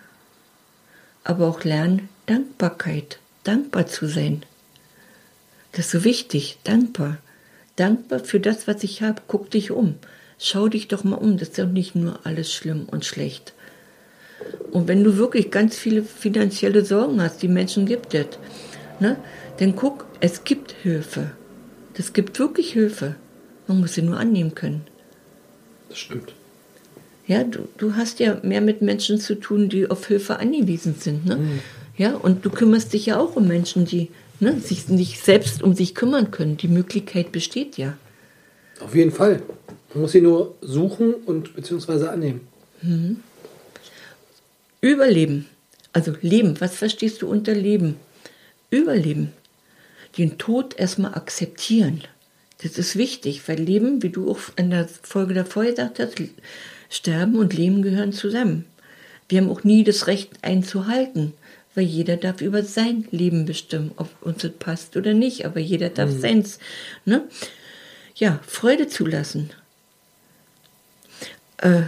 aber 1.25 1.49
auch 1.49 1.65
lernen, 1.65 2.09
Dankbarkeit, 2.27 3.19
dankbar 3.45 3.87
zu 3.87 4.07
sein. 4.07 4.45
Das 5.73 5.87
ist 5.87 5.91
so 5.93 6.05
wichtig, 6.05 6.59
dankbar. 6.65 7.19
Dankbar 7.77 8.21
für 8.21 8.41
das, 8.41 8.67
was 8.67 8.83
ich 8.83 9.03
habe. 9.03 9.23
Guck 9.27 9.51
dich 9.51 9.71
um. 9.71 9.95
Schau 10.39 10.69
dich 10.69 10.89
doch 10.89 11.05
mal 11.05 11.17
um. 11.17 11.39
Das 11.39 11.51
ist 11.51 11.59
doch 11.59 11.67
nicht 11.67 11.95
nur 11.95 12.21
alles 12.25 12.53
schlimm 12.53 12.87
und 12.91 13.05
schlecht. 13.05 13.55
Und 14.71 14.89
wenn 14.89 15.05
du 15.05 15.17
wirklich 15.17 15.51
ganz 15.51 15.77
viele 15.77 16.03
finanzielle 16.03 16.85
Sorgen 16.85 17.23
hast, 17.23 17.43
die 17.43 17.49
Menschen 17.49 17.87
gibt 17.87 18.15
es, 18.15 18.27
ne, 18.99 19.17
dann 19.59 19.77
guck, 19.77 20.07
es 20.21 20.45
gibt 20.45 20.73
Hilfe. 20.83 21.33
Es 21.95 22.13
gibt 22.13 22.39
wirklich 22.39 22.73
Hilfe. 22.73 23.17
Man 23.67 23.81
muss 23.81 23.95
sie 23.95 24.03
nur 24.03 24.19
annehmen 24.19 24.55
können. 24.55 24.87
Das 25.89 25.99
stimmt. 25.99 26.33
Ja, 27.31 27.45
du, 27.45 27.69
du 27.79 27.95
hast 27.95 28.19
ja 28.19 28.41
mehr 28.43 28.61
mit 28.61 28.83
Menschen 28.83 29.21
zu 29.21 29.37
tun, 29.37 29.69
die 29.69 29.89
auf 29.89 30.05
Hilfe 30.09 30.41
angewiesen 30.41 30.97
sind. 30.99 31.27
Ne? 31.27 31.37
Mhm. 31.37 31.61
Ja, 31.97 32.17
und 32.17 32.45
du 32.45 32.51
kümmerst 32.51 32.93
dich 32.93 33.07
ja 33.07 33.21
auch 33.21 33.37
um 33.37 33.47
Menschen, 33.47 33.85
die 33.85 34.09
ne, 34.41 34.59
sich 34.59 34.89
nicht 34.89 35.25
selbst 35.25 35.63
um 35.63 35.73
sich 35.77 35.95
kümmern 35.95 36.33
können. 36.33 36.57
Die 36.57 36.67
Möglichkeit 36.67 37.31
besteht 37.31 37.77
ja. 37.77 37.97
Auf 38.81 38.97
jeden 38.97 39.13
Fall. 39.13 39.43
Man 39.95 40.03
muss 40.03 40.11
sie 40.11 40.23
nur 40.23 40.57
suchen 40.61 41.15
und 41.15 41.55
beziehungsweise 41.55 42.11
annehmen. 42.11 42.41
Mhm. 42.83 43.21
Überleben. 44.81 45.47
Also 45.93 46.15
Leben. 46.23 46.61
Was 46.61 46.75
verstehst 46.75 47.23
du 47.23 47.29
unter 47.29 47.55
Leben? 47.55 47.95
Überleben. 48.71 49.31
Den 50.19 50.37
Tod 50.37 50.75
erstmal 50.77 51.15
akzeptieren. 51.15 52.03
Das 52.61 52.77
ist 52.77 52.97
wichtig, 52.97 53.47
weil 53.47 53.61
Leben, 53.61 54.03
wie 54.03 54.11
du 54.11 54.33
auch 54.33 54.41
in 54.57 54.71
der 54.71 54.89
Folge 55.05 55.35
davor 55.35 55.65
gesagt 55.65 56.01
hast, 56.01 56.19
Sterben 56.91 57.37
und 57.37 57.55
Leben 57.55 57.81
gehören 57.83 58.13
zusammen. 58.13 58.67
Wir 59.29 59.41
haben 59.41 59.51
auch 59.51 59.65
nie 59.65 59.85
das 59.85 60.09
Recht 60.09 60.33
einzuhalten, 60.43 61.33
weil 61.75 61.85
jeder 61.85 62.17
darf 62.17 62.41
über 62.43 62.65
sein 62.65 63.07
Leben 63.13 63.47
bestimmen, 63.47 63.93
ob 63.97 64.09
uns 64.21 64.43
das 64.43 64.53
passt 64.53 64.97
oder 64.97 65.15
nicht, 65.15 65.47
aber 65.47 65.61
jeder 65.61 65.89
darf 65.89 66.11
mhm. 66.11 66.21
seins. 66.21 66.59
Ne? 67.05 67.23
Ja, 68.17 68.41
Freude 68.47 68.89
zulassen. 68.89 69.51
Äh, 71.59 71.83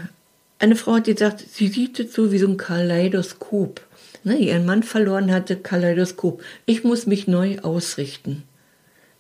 eine 0.61 0.77
Frau 0.77 0.95
hat 0.95 1.05
gesagt, 1.05 1.41
sie 1.41 1.67
sieht 1.67 1.99
es 1.99 2.15
so 2.15 2.31
wie 2.31 2.39
so 2.39 2.47
ein 2.47 2.57
Kaleidoskop. 2.57 3.81
Ne, 4.25 4.37
ihren 4.37 4.65
Mann 4.65 4.85
verloren 4.85 5.33
hatte, 5.33 5.57
Kaleidoskop. 5.57 6.41
Ich 6.65 6.85
muss 6.85 7.07
mich 7.07 7.27
neu 7.27 7.59
ausrichten. 7.59 8.45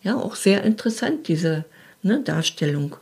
Ja, 0.04 0.16
auch 0.16 0.36
sehr 0.36 0.62
interessant, 0.62 1.26
diese 1.26 1.64
ne, 2.02 2.20
Darstellung. 2.20 2.94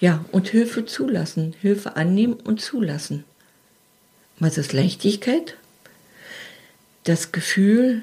Ja, 0.00 0.24
und 0.32 0.48
Hilfe 0.48 0.84
zulassen, 0.86 1.54
Hilfe 1.60 1.96
annehmen 1.96 2.34
und 2.34 2.60
zulassen. 2.60 3.24
Was 4.38 4.58
ist 4.58 4.72
Leichtigkeit? 4.72 5.56
Das 7.04 7.32
Gefühl, 7.32 8.02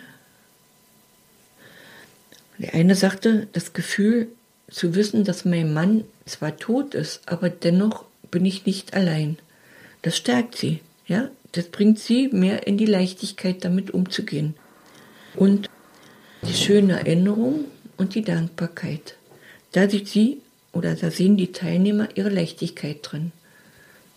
der 2.58 2.74
eine 2.74 2.96
sagte, 2.96 3.48
das 3.54 3.74
Gefühl 3.74 4.28
zu 4.70 4.96
wissen, 4.96 5.24
dass 5.24 5.46
mein 5.46 5.74
Mann 5.74 6.06
zwar 6.26 6.58
tot 6.58 6.96
ist, 6.96 7.22
aber 7.26 7.50
dennoch 7.50 8.06
bin 8.32 8.46
ich 8.46 8.66
nicht 8.66 8.94
allein. 8.94 9.38
Das 10.02 10.18
stärkt 10.18 10.58
sie, 10.58 10.80
ja, 11.08 11.30
das 11.52 11.66
bringt 11.66 12.00
sie 12.00 12.30
mehr 12.30 12.66
in 12.66 12.78
die 12.78 12.86
Leichtigkeit, 12.86 13.64
damit 13.64 13.92
umzugehen. 13.92 14.56
Und 15.36 15.70
die 16.48 16.54
schöne 16.54 16.94
Erinnerung 16.94 17.66
und 17.98 18.16
die 18.16 18.24
Dankbarkeit. 18.24 19.16
Da 19.72 19.90
sieht 19.90 20.08
sie 20.08 20.42
oder 20.74 20.96
da 20.96 21.12
sehen 21.12 21.38
die 21.38 21.52
Teilnehmer 21.52 22.10
ihre 22.16 22.30
Leichtigkeit 22.30 22.98
drin. 23.02 23.32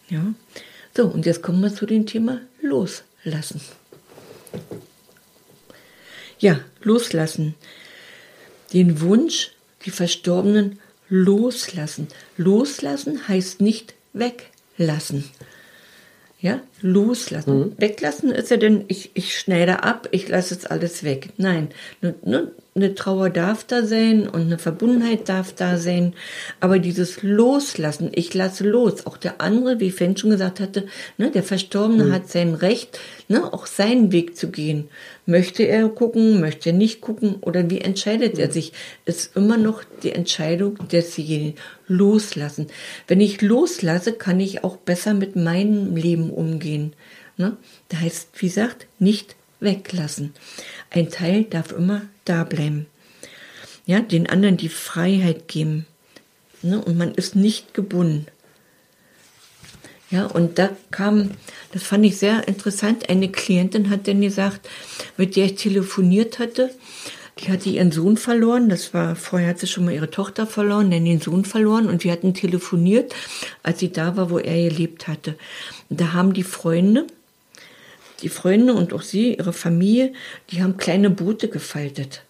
Ja. 0.09 0.35
So, 0.97 1.07
und 1.07 1.27
jetzt 1.27 1.43
kommen 1.43 1.61
wir 1.61 1.75
zu 1.75 1.87
dem 1.87 2.07
Thema 2.07 2.41
Loslassen. 2.63 3.61
Ja, 6.39 6.61
loslassen. 6.83 7.55
Den 8.73 9.01
Wunsch, 9.01 9.53
die 9.85 9.91
Verstorbenen 9.91 10.81
loslassen. 11.09 12.09
Loslassen 12.37 13.29
heißt 13.29 13.61
nicht 13.61 13.95
weglassen. 14.13 15.25
Ja, 16.41 16.61
loslassen. 16.81 17.59
Mhm. 17.59 17.73
Weglassen 17.79 18.31
ist 18.31 18.51
ja 18.51 18.57
denn, 18.57 18.85
ich, 18.89 19.11
ich 19.15 19.39
schneide 19.39 19.83
ab, 19.83 20.09
ich 20.11 20.29
lasse 20.29 20.55
jetzt 20.55 20.71
alles 20.71 21.03
weg. 21.03 21.31
Nein, 21.37 21.69
ne, 22.01 22.15
ne, 22.25 22.53
eine 22.77 22.95
Trauer 22.95 23.31
darf 23.31 23.65
da 23.65 23.85
sein 23.85 24.29
und 24.29 24.43
eine 24.43 24.59
Verbundenheit 24.59 25.29
darf 25.29 25.53
da 25.55 25.79
sein, 25.79 26.15
aber 26.61 26.79
dieses 26.79 27.23
Loslassen, 27.23 28.11
ich 28.15 28.33
lasse 28.35 28.65
los, 28.65 29.07
auch 29.07 29.17
der 29.17 29.41
andere, 29.41 29.81
wie 29.81 29.91
Fenn 29.91 30.17
schon 30.17 30.31
gesagt 30.31 30.61
hatte, 30.61 30.87
ne, 31.17 31.31
der 31.31 31.43
Verstorbene 31.43 32.05
mhm. 32.05 32.13
hat 32.13 32.29
sein 32.29 32.55
Recht, 32.55 33.01
ne, 33.29 33.53
auch 33.53 33.67
seinen 33.67 34.13
Weg 34.13 34.37
zu 34.37 34.51
gehen. 34.51 34.89
Möchte 35.25 35.65
er 35.65 35.89
gucken, 35.89 36.41
möchte 36.41 36.71
er 36.71 36.77
nicht 36.77 37.01
gucken 37.01 37.37
oder 37.41 37.69
wie 37.71 37.81
entscheidet 37.81 38.35
mhm. 38.35 38.41
er 38.41 38.53
sich? 38.53 38.73
Ist 39.07 39.35
immer 39.37 39.57
noch 39.57 39.83
die 40.03 40.13
Entscheidung 40.13 40.79
desjenigen. 40.93 41.55
Loslassen. 41.89 42.67
Wenn 43.07 43.21
ich 43.21 43.43
loslasse, 43.43 44.13
kann 44.13 44.41
ich 44.41 44.65
auch 44.65 44.77
besser 44.77 45.15
mit 45.15 45.37
meinem 45.37 45.95
Leben 45.95 46.31
umgehen. 46.31 46.95
Ne? 47.37 47.57
Da 47.89 48.01
heißt, 48.01 48.31
wie 48.37 48.47
gesagt, 48.47 48.87
nicht 48.99 49.37
weglassen. 49.61 50.35
Ein 50.91 51.11
Teil 51.11 51.45
darf 51.45 51.73
immer 51.73 52.03
da 52.25 52.45
bleiben. 52.45 52.87
Ja, 53.87 54.01
den 54.01 54.29
anderen 54.29 54.57
die 54.57 54.69
Freiheit 54.69 55.49
geben. 55.49 55.87
Ne? 56.63 56.83
Und 56.83 56.99
man 56.99 57.15
ist 57.15 57.37
nicht 57.37 57.75
gebunden. 57.75 58.27
Ja, 60.11 60.27
und 60.27 60.59
da 60.59 60.71
kam, 60.91 61.33
das 61.73 61.83
fand 61.83 62.07
ich 62.07 62.17
sehr 62.17 62.47
interessant, 62.47 63.09
eine 63.09 63.29
Klientin 63.31 63.91
hat 63.91 64.07
dann 64.07 64.21
gesagt, 64.21 64.69
mit 65.17 65.35
der 65.35 65.47
ich 65.47 65.57
telefoniert 65.57 66.39
hatte, 66.39 66.71
die 67.39 67.51
hatte 67.51 67.69
ihren 67.69 67.93
Sohn 67.93 68.17
verloren, 68.17 68.69
das 68.69 68.95
war, 68.95 69.17
vorher 69.17 69.49
hat 69.49 69.59
sie 69.59 69.67
schon 69.67 69.85
mal 69.85 69.93
ihre 69.93 70.11
Tochter 70.11 70.47
verloren, 70.47 70.91
dann 70.91 71.05
den 71.05 71.21
Sohn 71.21 71.45
verloren 71.45 71.89
und 71.89 72.05
wir 72.05 72.13
hatten 72.13 72.35
telefoniert, 72.35 73.15
als 73.63 73.81
sie 73.81 73.93
da 73.93 74.17
war, 74.17 74.31
wo 74.31 74.39
er 74.39 74.71
gelebt 74.71 75.09
hatte. 75.09 75.35
Und 75.91 76.01
da 76.01 76.13
haben 76.13 76.33
die 76.33 76.45
Freunde, 76.45 77.07
die 78.23 78.29
Freunde 78.29 78.75
und 78.75 78.93
auch 78.93 79.03
sie, 79.03 79.35
ihre 79.35 79.53
Familie, 79.53 80.13
die 80.51 80.63
haben 80.63 80.77
kleine 80.77 81.11
Boote 81.11 81.49
gefaltet. 81.49 82.23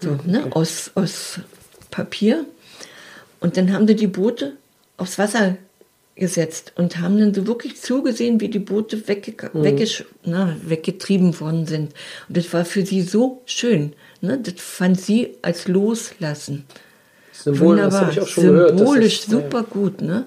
So, 0.00 0.10
mhm, 0.10 0.16
ne, 0.26 0.38
okay. 0.38 0.48
ne, 0.48 0.56
aus, 0.56 0.90
aus 0.94 1.40
Papier. 1.90 2.44
Und 3.40 3.56
dann 3.56 3.72
haben 3.72 3.86
sie 3.86 3.96
die 3.96 4.06
Boote 4.06 4.56
aufs 4.96 5.18
Wasser 5.18 5.56
gesetzt 6.14 6.72
und 6.76 6.98
haben 6.98 7.18
dann 7.18 7.32
so 7.32 7.46
wirklich 7.46 7.80
zugesehen, 7.80 8.40
wie 8.40 8.48
die 8.48 8.58
Boote 8.58 9.08
wegge 9.08 9.34
mhm. 9.52 10.04
na, 10.24 10.56
weggetrieben 10.62 11.38
worden 11.40 11.66
sind. 11.66 11.94
Und 12.28 12.36
das 12.36 12.52
war 12.52 12.64
für 12.64 12.84
sie 12.84 13.02
so 13.02 13.42
schön. 13.46 13.94
Ne? 14.20 14.38
Das 14.38 14.54
fand 14.58 15.00
sie 15.00 15.30
als 15.42 15.68
Loslassen. 15.68 16.64
Symbol, 17.32 17.60
Wunderbar. 17.60 18.12
Symbolisch 18.12 19.26
gehört, 19.26 19.44
super 19.44 19.62
gut. 19.62 20.02
Ne? 20.02 20.26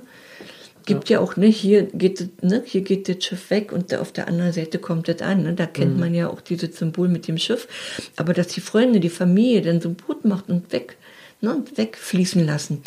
Gibt 0.86 1.10
ja. 1.10 1.18
ja 1.18 1.24
auch, 1.24 1.36
ne, 1.36 1.48
hier 1.48 1.84
geht, 1.84 2.44
ne, 2.44 2.62
hier 2.66 2.82
geht 2.82 3.10
das 3.10 3.24
Schiff 3.24 3.50
weg 3.50 3.72
und 3.72 3.94
auf 3.96 4.12
der 4.12 4.28
anderen 4.28 4.54
Seite 4.54 4.80
kommt 4.80 5.08
das 5.08 5.22
an. 5.22 5.44
Ne? 5.44 5.54
Da 5.54 5.66
kennt 5.66 5.94
mhm. 5.94 6.00
man 6.00 6.14
ja 6.14 6.30
auch 6.30 6.42
dieses 6.42 6.78
Symbol 6.78 7.08
mit 7.08 7.28
dem 7.28 7.38
Schiff. 7.38 7.68
Aber 8.16 8.34
dass 8.34 8.48
die 8.48 8.62
Freunde, 8.62 9.00
die 9.00 9.10
Familie 9.10 9.62
dann 9.62 9.82
so 9.82 9.90
ein 9.90 9.96
Boot 9.96 10.26
macht 10.26 10.50
und 10.50 10.72
weg, 10.72 10.98
ne, 11.42 11.64
wegfließen 11.76 12.46
lassen. 12.46 12.82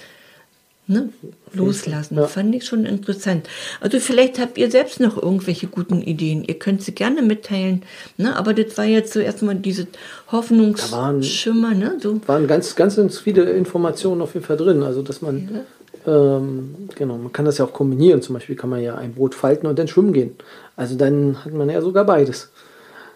Ne? 0.91 1.11
Loslassen. 1.53 2.17
Ja. 2.17 2.27
Fand 2.27 2.55
ich 2.55 2.65
schon 2.65 2.87
interessant. 2.87 3.47
Also 3.81 4.01
vielleicht 4.01 4.39
habt 4.39 4.57
ihr 4.57 4.71
selbst 4.71 5.01
noch 5.01 5.23
irgendwelche 5.23 5.67
guten 5.67 6.01
Ideen. 6.01 6.45
Ihr 6.45 6.59
könnt 6.59 6.83
sie 6.83 6.93
gerne 6.93 7.21
mitteilen. 7.21 7.83
Ne? 8.17 8.35
Aber 8.35 8.55
das 8.55 8.79
war 8.79 8.87
jetzt 8.87 9.13
so 9.13 9.21
erstmal 9.21 9.57
diese 9.57 9.87
Hoffnungsschimmer. 10.33 11.75
Ne? 11.75 11.99
So. 12.01 12.21
waren 12.27 12.47
ganz, 12.47 12.75
ganz, 12.75 12.97
ganz 12.97 13.19
viele 13.19 13.51
Informationen 13.51 14.23
auf 14.23 14.33
jeden 14.33 14.47
Fall 14.47 14.57
drin. 14.57 14.83
Also 14.83 15.03
dass 15.03 15.21
man 15.21 15.51
ja 15.53 15.61
ähm, 16.07 16.89
genau, 16.95 17.17
man 17.17 17.33
kann 17.33 17.45
das 17.45 17.59
ja 17.59 17.65
auch 17.65 17.73
kombinieren. 17.73 18.23
Zum 18.23 18.35
Beispiel 18.35 18.57
kann 18.57 18.71
man 18.71 18.83
ja 18.83 18.97
ein 18.97 19.15
Boot 19.15 19.35
falten 19.35 19.67
und 19.67 19.79
dann 19.79 19.89
schwimmen 19.89 20.13
gehen. 20.13 20.37
Also 20.77 20.97
dann 20.97 21.45
hat 21.45 21.53
man 21.53 21.69
ja 21.69 21.81
sogar 21.81 22.05
beides. 22.05 22.51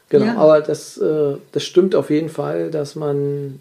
Genau, 0.08 0.26
ja. 0.26 0.36
aber 0.36 0.60
das, 0.60 0.98
äh, 0.98 1.36
das 1.52 1.62
stimmt 1.62 1.94
auf 1.94 2.10
jeden 2.10 2.28
Fall, 2.28 2.70
dass 2.70 2.96
man, 2.96 3.60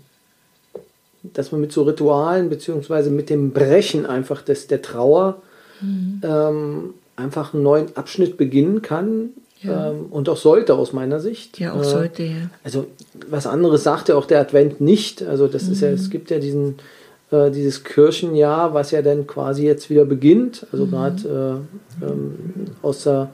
dass 1.23 1.51
man 1.51 1.61
mit 1.61 1.71
so 1.71 1.83
Ritualen 1.83 2.49
beziehungsweise 2.49 3.09
mit 3.09 3.29
dem 3.29 3.51
Brechen 3.51 4.05
einfach 4.05 4.41
des, 4.41 4.67
der 4.67 4.81
Trauer 4.81 5.41
mhm. 5.79 6.21
ähm, 6.23 6.93
einfach 7.15 7.53
einen 7.53 7.63
neuen 7.63 7.95
Abschnitt 7.95 8.37
beginnen 8.37 8.81
kann. 8.81 9.29
Ja. 9.61 9.91
Ähm, 9.91 10.07
und 10.09 10.27
auch 10.27 10.37
sollte 10.37 10.73
aus 10.73 10.91
meiner 10.91 11.19
Sicht. 11.19 11.59
Ja, 11.59 11.73
auch 11.73 11.81
äh, 11.81 11.85
sollte, 11.85 12.23
ja. 12.23 12.49
Also 12.63 12.87
was 13.29 13.47
anderes 13.47 13.83
sagt 13.83 14.09
ja 14.09 14.15
auch 14.15 14.25
der 14.25 14.41
Advent 14.41 14.81
nicht. 14.81 15.23
Also 15.23 15.47
das 15.47 15.67
mhm. 15.67 15.71
ist 15.71 15.81
ja, 15.81 15.89
es 15.89 16.09
gibt 16.09 16.31
ja 16.31 16.39
diesen 16.39 16.79
äh, 17.31 17.49
dieses 17.49 17.83
Kirchenjahr, 17.83 18.73
was 18.73 18.91
ja 18.91 19.01
dann 19.01 19.25
quasi 19.25 19.65
jetzt 19.65 19.89
wieder 19.89 20.05
beginnt. 20.05 20.67
Also 20.71 20.85
mhm. 20.85 20.91
gerade 20.91 21.63
äh, 22.01 22.05
ähm, 22.05 22.35
aus, 22.81 23.03
der, 23.03 23.29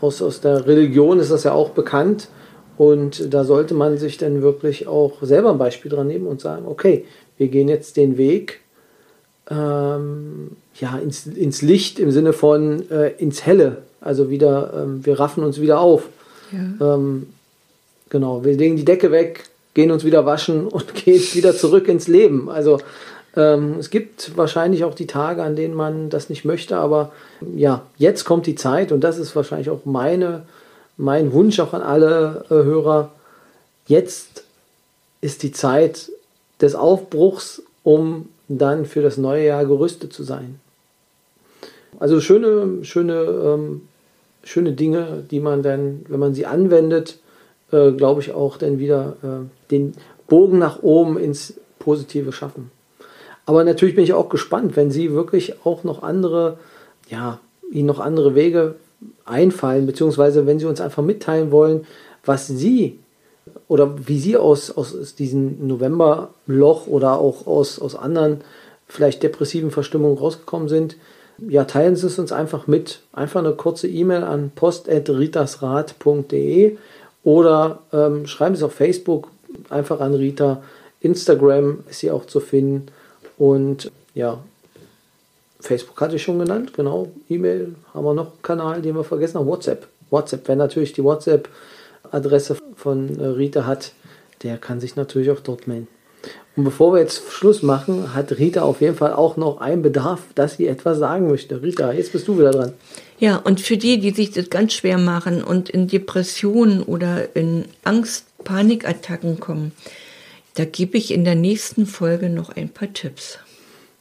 aus, 0.00 0.20
aus 0.22 0.40
der 0.40 0.66
Religion 0.66 1.20
ist 1.20 1.30
das 1.30 1.44
ja 1.44 1.52
auch 1.52 1.70
bekannt. 1.70 2.28
Und 2.76 3.34
da 3.34 3.44
sollte 3.44 3.74
man 3.74 3.98
sich 3.98 4.18
dann 4.18 4.42
wirklich 4.42 4.86
auch 4.86 5.22
selber 5.22 5.50
ein 5.50 5.58
Beispiel 5.58 5.90
dran 5.90 6.06
nehmen 6.06 6.26
und 6.26 6.40
sagen, 6.40 6.64
okay, 6.66 7.04
wir 7.36 7.48
gehen 7.48 7.68
jetzt 7.68 7.96
den 7.96 8.16
Weg 8.16 8.60
ähm, 9.50 10.50
ja, 10.74 10.98
ins, 10.98 11.26
ins 11.26 11.62
Licht 11.62 11.98
im 11.98 12.10
Sinne 12.10 12.32
von 12.32 12.88
äh, 12.90 13.12
ins 13.18 13.44
Helle. 13.46 13.78
Also 14.00 14.30
wieder, 14.30 14.72
ähm, 14.76 15.04
wir 15.04 15.18
raffen 15.18 15.42
uns 15.42 15.60
wieder 15.60 15.80
auf. 15.80 16.08
Ja. 16.52 16.94
Ähm, 16.94 17.28
genau, 18.10 18.44
wir 18.44 18.54
legen 18.54 18.76
die 18.76 18.84
Decke 18.84 19.10
weg, 19.10 19.44
gehen 19.74 19.90
uns 19.90 20.04
wieder 20.04 20.26
waschen 20.26 20.66
und 20.66 20.94
gehen 21.04 21.22
wieder 21.32 21.54
zurück 21.54 21.88
ins 21.88 22.08
Leben. 22.08 22.48
Also 22.48 22.78
ähm, 23.38 23.76
es 23.78 23.90
gibt 23.90 24.36
wahrscheinlich 24.36 24.82
auch 24.82 24.94
die 24.94 25.06
Tage, 25.06 25.44
an 25.44 25.54
denen 25.54 25.74
man 25.74 26.10
das 26.10 26.28
nicht 26.28 26.44
möchte, 26.44 26.76
aber 26.76 27.12
ja, 27.54 27.86
jetzt 27.96 28.24
kommt 28.24 28.46
die 28.46 28.56
Zeit 28.56 28.90
und 28.90 29.02
das 29.04 29.16
ist 29.16 29.36
wahrscheinlich 29.36 29.70
auch 29.70 29.84
meine, 29.84 30.42
mein 30.96 31.32
Wunsch 31.32 31.60
auch 31.60 31.72
an 31.72 31.82
alle 31.82 32.44
äh, 32.50 32.54
Hörer. 32.54 33.12
Jetzt 33.86 34.42
ist 35.20 35.44
die 35.44 35.52
Zeit 35.52 36.10
des 36.60 36.74
Aufbruchs, 36.74 37.62
um 37.84 38.28
dann 38.48 38.86
für 38.86 39.02
das 39.02 39.18
neue 39.18 39.46
Jahr 39.46 39.64
gerüstet 39.64 40.12
zu 40.12 40.24
sein. 40.24 40.58
Also 42.00 42.20
schöne, 42.20 42.84
schöne, 42.84 43.14
ähm, 43.14 43.82
schöne 44.42 44.72
Dinge, 44.72 45.24
die 45.30 45.38
man 45.38 45.62
dann, 45.62 46.04
wenn 46.08 46.18
man 46.18 46.34
sie 46.34 46.46
anwendet, 46.46 47.18
äh, 47.70 47.92
glaube 47.92 48.20
ich 48.20 48.32
auch 48.32 48.56
dann 48.56 48.80
wieder 48.80 49.16
äh, 49.22 49.70
den 49.70 49.94
Bogen 50.26 50.58
nach 50.58 50.82
oben 50.82 51.18
ins 51.18 51.54
Positive 51.78 52.32
schaffen. 52.32 52.72
Aber 53.48 53.64
natürlich 53.64 53.94
bin 53.94 54.04
ich 54.04 54.12
auch 54.12 54.28
gespannt, 54.28 54.76
wenn 54.76 54.90
Sie 54.90 55.14
wirklich 55.14 55.64
auch 55.64 55.82
noch 55.82 56.02
andere, 56.02 56.58
ja, 57.08 57.40
Ihnen 57.72 57.86
noch 57.86 57.98
andere 57.98 58.34
Wege 58.34 58.74
einfallen, 59.24 59.86
beziehungsweise 59.86 60.46
wenn 60.46 60.58
Sie 60.58 60.66
uns 60.66 60.82
einfach 60.82 61.02
mitteilen 61.02 61.50
wollen, 61.50 61.86
was 62.26 62.46
Sie 62.46 62.98
oder 63.66 64.06
wie 64.06 64.18
Sie 64.18 64.36
aus, 64.36 64.70
aus 64.70 65.14
diesem 65.14 65.66
Novemberloch 65.66 66.88
oder 66.88 67.18
auch 67.18 67.46
aus, 67.46 67.78
aus 67.78 67.94
anderen 67.94 68.42
vielleicht 68.86 69.22
depressiven 69.22 69.70
Verstimmungen 69.70 70.18
rausgekommen 70.18 70.68
sind, 70.68 70.98
ja, 71.38 71.64
teilen 71.64 71.96
Sie 71.96 72.06
es 72.06 72.18
uns 72.18 72.32
einfach 72.32 72.66
mit. 72.66 73.00
Einfach 73.14 73.40
eine 73.40 73.52
kurze 73.52 73.88
E-Mail 73.88 74.24
an 74.24 74.52
post.ritasrat.de 74.54 76.76
oder 77.24 77.78
ähm, 77.94 78.26
schreiben 78.26 78.54
Sie 78.54 78.60
es 78.60 78.64
auf 78.64 78.74
Facebook 78.74 79.28
einfach 79.70 80.00
an 80.00 80.12
Rita. 80.12 80.62
Instagram 81.00 81.78
ist 81.88 82.00
sie 82.00 82.10
auch 82.10 82.26
zu 82.26 82.40
finden. 82.40 82.88
Und 83.38 83.90
ja, 84.14 84.42
Facebook 85.60 86.00
hatte 86.00 86.16
ich 86.16 86.22
schon 86.22 86.38
genannt, 86.38 86.74
genau. 86.74 87.08
E-Mail 87.28 87.74
haben 87.94 88.04
wir 88.04 88.14
noch 88.14 88.42
Kanal, 88.42 88.82
den 88.82 88.94
wir 88.94 89.04
vergessen 89.04 89.38
haben. 89.38 89.46
WhatsApp. 89.46 89.86
WhatsApp, 90.10 90.42
wer 90.46 90.56
natürlich 90.56 90.92
die 90.92 91.04
WhatsApp-Adresse 91.04 92.56
von 92.76 93.18
äh, 93.18 93.26
Rita 93.26 93.66
hat, 93.66 93.92
der 94.42 94.56
kann 94.58 94.80
sich 94.80 94.96
natürlich 94.96 95.30
auch 95.30 95.40
dort 95.40 95.66
melden. 95.66 95.88
Und 96.56 96.64
bevor 96.64 96.92
wir 96.92 97.00
jetzt 97.00 97.22
Schluss 97.30 97.62
machen, 97.62 98.14
hat 98.14 98.32
Rita 98.38 98.62
auf 98.62 98.80
jeden 98.80 98.96
Fall 98.96 99.12
auch 99.12 99.36
noch 99.36 99.60
einen 99.60 99.82
Bedarf, 99.82 100.22
dass 100.34 100.56
sie 100.56 100.66
etwas 100.66 100.98
sagen 100.98 101.28
möchte. 101.28 101.62
Rita, 101.62 101.92
jetzt 101.92 102.12
bist 102.12 102.26
du 102.26 102.38
wieder 102.38 102.50
dran. 102.50 102.72
Ja, 103.20 103.36
und 103.36 103.60
für 103.60 103.76
die, 103.76 104.00
die 104.00 104.10
sich 104.10 104.32
das 104.32 104.50
ganz 104.50 104.72
schwer 104.72 104.98
machen 104.98 105.44
und 105.44 105.68
in 105.68 105.86
Depressionen 105.86 106.82
oder 106.82 107.36
in 107.36 107.66
Angst, 107.84 108.24
Panikattacken 108.42 109.38
kommen, 109.38 109.72
da 110.58 110.64
gebe 110.64 110.98
ich 110.98 111.12
in 111.12 111.24
der 111.24 111.36
nächsten 111.36 111.86
Folge 111.86 112.28
noch 112.28 112.50
ein 112.50 112.68
paar 112.68 112.92
Tipps. 112.92 113.38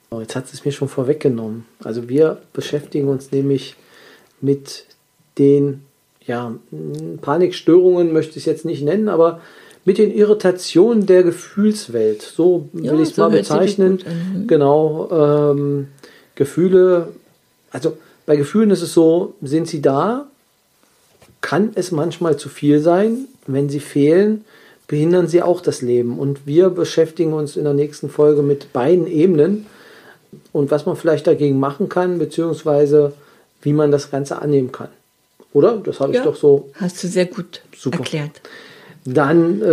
Oh, 0.09 0.21
jetzt 0.21 0.35
hat 0.35 0.51
es 0.51 0.65
mir 0.65 0.71
schon 0.71 0.87
vorweggenommen. 0.87 1.65
Also 1.83 2.09
wir 2.09 2.41
beschäftigen 2.51 3.09
uns 3.09 3.31
nämlich 3.31 3.75
mit 4.41 4.85
den 5.37 5.83
ja, 6.25 6.55
Panikstörungen, 7.21 8.11
möchte 8.11 8.31
ich 8.31 8.37
es 8.37 8.45
jetzt 8.45 8.65
nicht 8.65 8.81
nennen, 8.81 9.07
aber 9.07 9.39
mit 9.85 9.99
den 9.99 10.11
Irritationen 10.11 11.05
der 11.05 11.21
Gefühlswelt. 11.21 12.23
So 12.23 12.69
will 12.73 12.85
Ja, 12.85 12.93
ich 12.95 13.09
es 13.09 13.15
so 13.15 13.21
mal 13.21 13.29
bezeichnen. 13.29 13.99
Mhm. 14.03 14.47
Genau. 14.47 15.09
Ähm, 15.11 15.87
Gefühle, 16.33 17.09
also 17.69 17.97
bei 18.25 18.35
Gefühlen 18.35 18.71
ist 18.71 18.81
es 18.81 18.93
so, 18.93 19.35
sind 19.41 19.67
sie 19.67 19.81
da, 19.81 20.27
kann 21.41 21.71
es 21.75 21.91
manchmal 21.91 22.37
zu 22.37 22.49
viel 22.49 22.79
sein. 22.79 23.27
Wenn 23.45 23.69
sie 23.69 23.79
fehlen, 23.79 24.43
behindern 24.87 25.27
sie 25.27 25.41
auch 25.41 25.61
das 25.61 25.81
Leben. 25.81 26.17
Und 26.19 26.45
wir 26.45 26.69
beschäftigen 26.69 27.33
uns 27.33 27.57
in 27.57 27.63
der 27.65 27.73
nächsten 27.73 28.09
Folge 28.09 28.41
mit 28.41 28.71
beiden 28.73 29.07
Ebenen 29.07 29.65
und 30.53 30.71
was 30.71 30.85
man 30.85 30.95
vielleicht 30.95 31.27
dagegen 31.27 31.59
machen 31.59 31.89
kann, 31.89 32.19
beziehungsweise 32.19 33.13
wie 33.61 33.73
man 33.73 33.91
das 33.91 34.11
Ganze 34.11 34.41
annehmen 34.41 34.71
kann. 34.71 34.89
Oder? 35.53 35.77
Das 35.77 35.99
habe 35.99 36.11
ich 36.11 36.17
Ja, 36.19 36.23
doch 36.23 36.35
so 36.35 36.69
Hast 36.75 37.03
du 37.03 37.07
sehr 37.07 37.25
gut 37.25 37.61
Super. 37.75 37.99
erklärt. 37.99 38.41
dann 39.05 39.61
äh, 39.61 39.65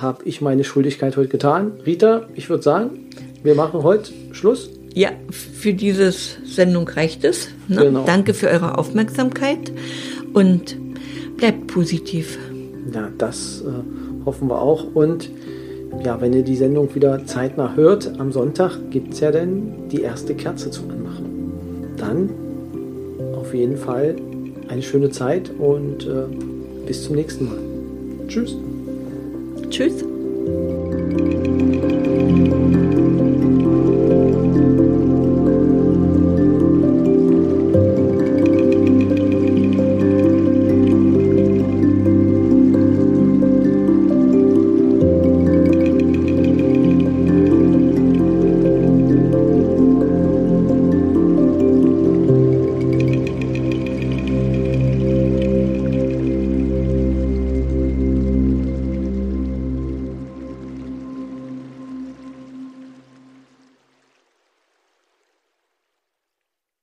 habe 0.00 0.22
ich 0.24 0.40
meine 0.40 0.64
Schuldigkeit 0.64 1.16
heute 1.16 1.28
getan. 1.28 1.72
Rita, 1.84 2.28
ich 2.34 2.48
würde 2.50 2.62
sagen, 2.62 3.08
wir 3.42 3.54
machen 3.54 3.82
heute 3.82 4.12
Schluss. 4.32 4.70
Ja, 4.94 5.10
für 5.30 5.72
diese 5.72 6.12
Sendung 6.12 6.86
reicht 6.88 7.24
es. 7.24 7.48
Ne? 7.68 7.84
Genau. 7.86 8.04
Danke 8.04 8.34
für 8.34 8.48
eure 8.48 8.76
Aufmerksamkeit 8.78 9.72
und 10.34 10.76
bleibt 11.38 11.66
positiv. 11.68 12.38
Ja, 12.92 13.08
das 13.16 13.62
äh, 13.66 13.70
hoffen 14.24 14.48
wir 14.48 14.60
auch. 14.60 14.84
Und 14.94 15.30
ja, 16.04 16.20
wenn 16.20 16.32
ihr 16.32 16.42
die 16.42 16.56
Sendung 16.56 16.94
wieder 16.94 17.24
zeitnah 17.26 17.74
hört, 17.74 18.18
am 18.18 18.32
Sonntag 18.32 18.78
gibt 18.90 19.14
es 19.14 19.20
ja 19.20 19.30
dann 19.30 19.88
die 19.90 20.02
erste 20.02 20.34
Kerze 20.34 20.70
zum 20.70 20.90
Anmachen. 20.90 21.92
Dann 21.96 22.30
auf 23.34 23.54
jeden 23.54 23.76
Fall 23.76 24.16
eine 24.68 24.82
schöne 24.82 25.10
Zeit 25.10 25.50
und 25.58 26.06
äh, 26.06 26.24
bis 26.86 27.04
zum 27.04 27.16
nächsten 27.16 27.44
Mal. 27.46 27.58
Tschüss. 28.28 28.56
Tschüss. 29.70 30.04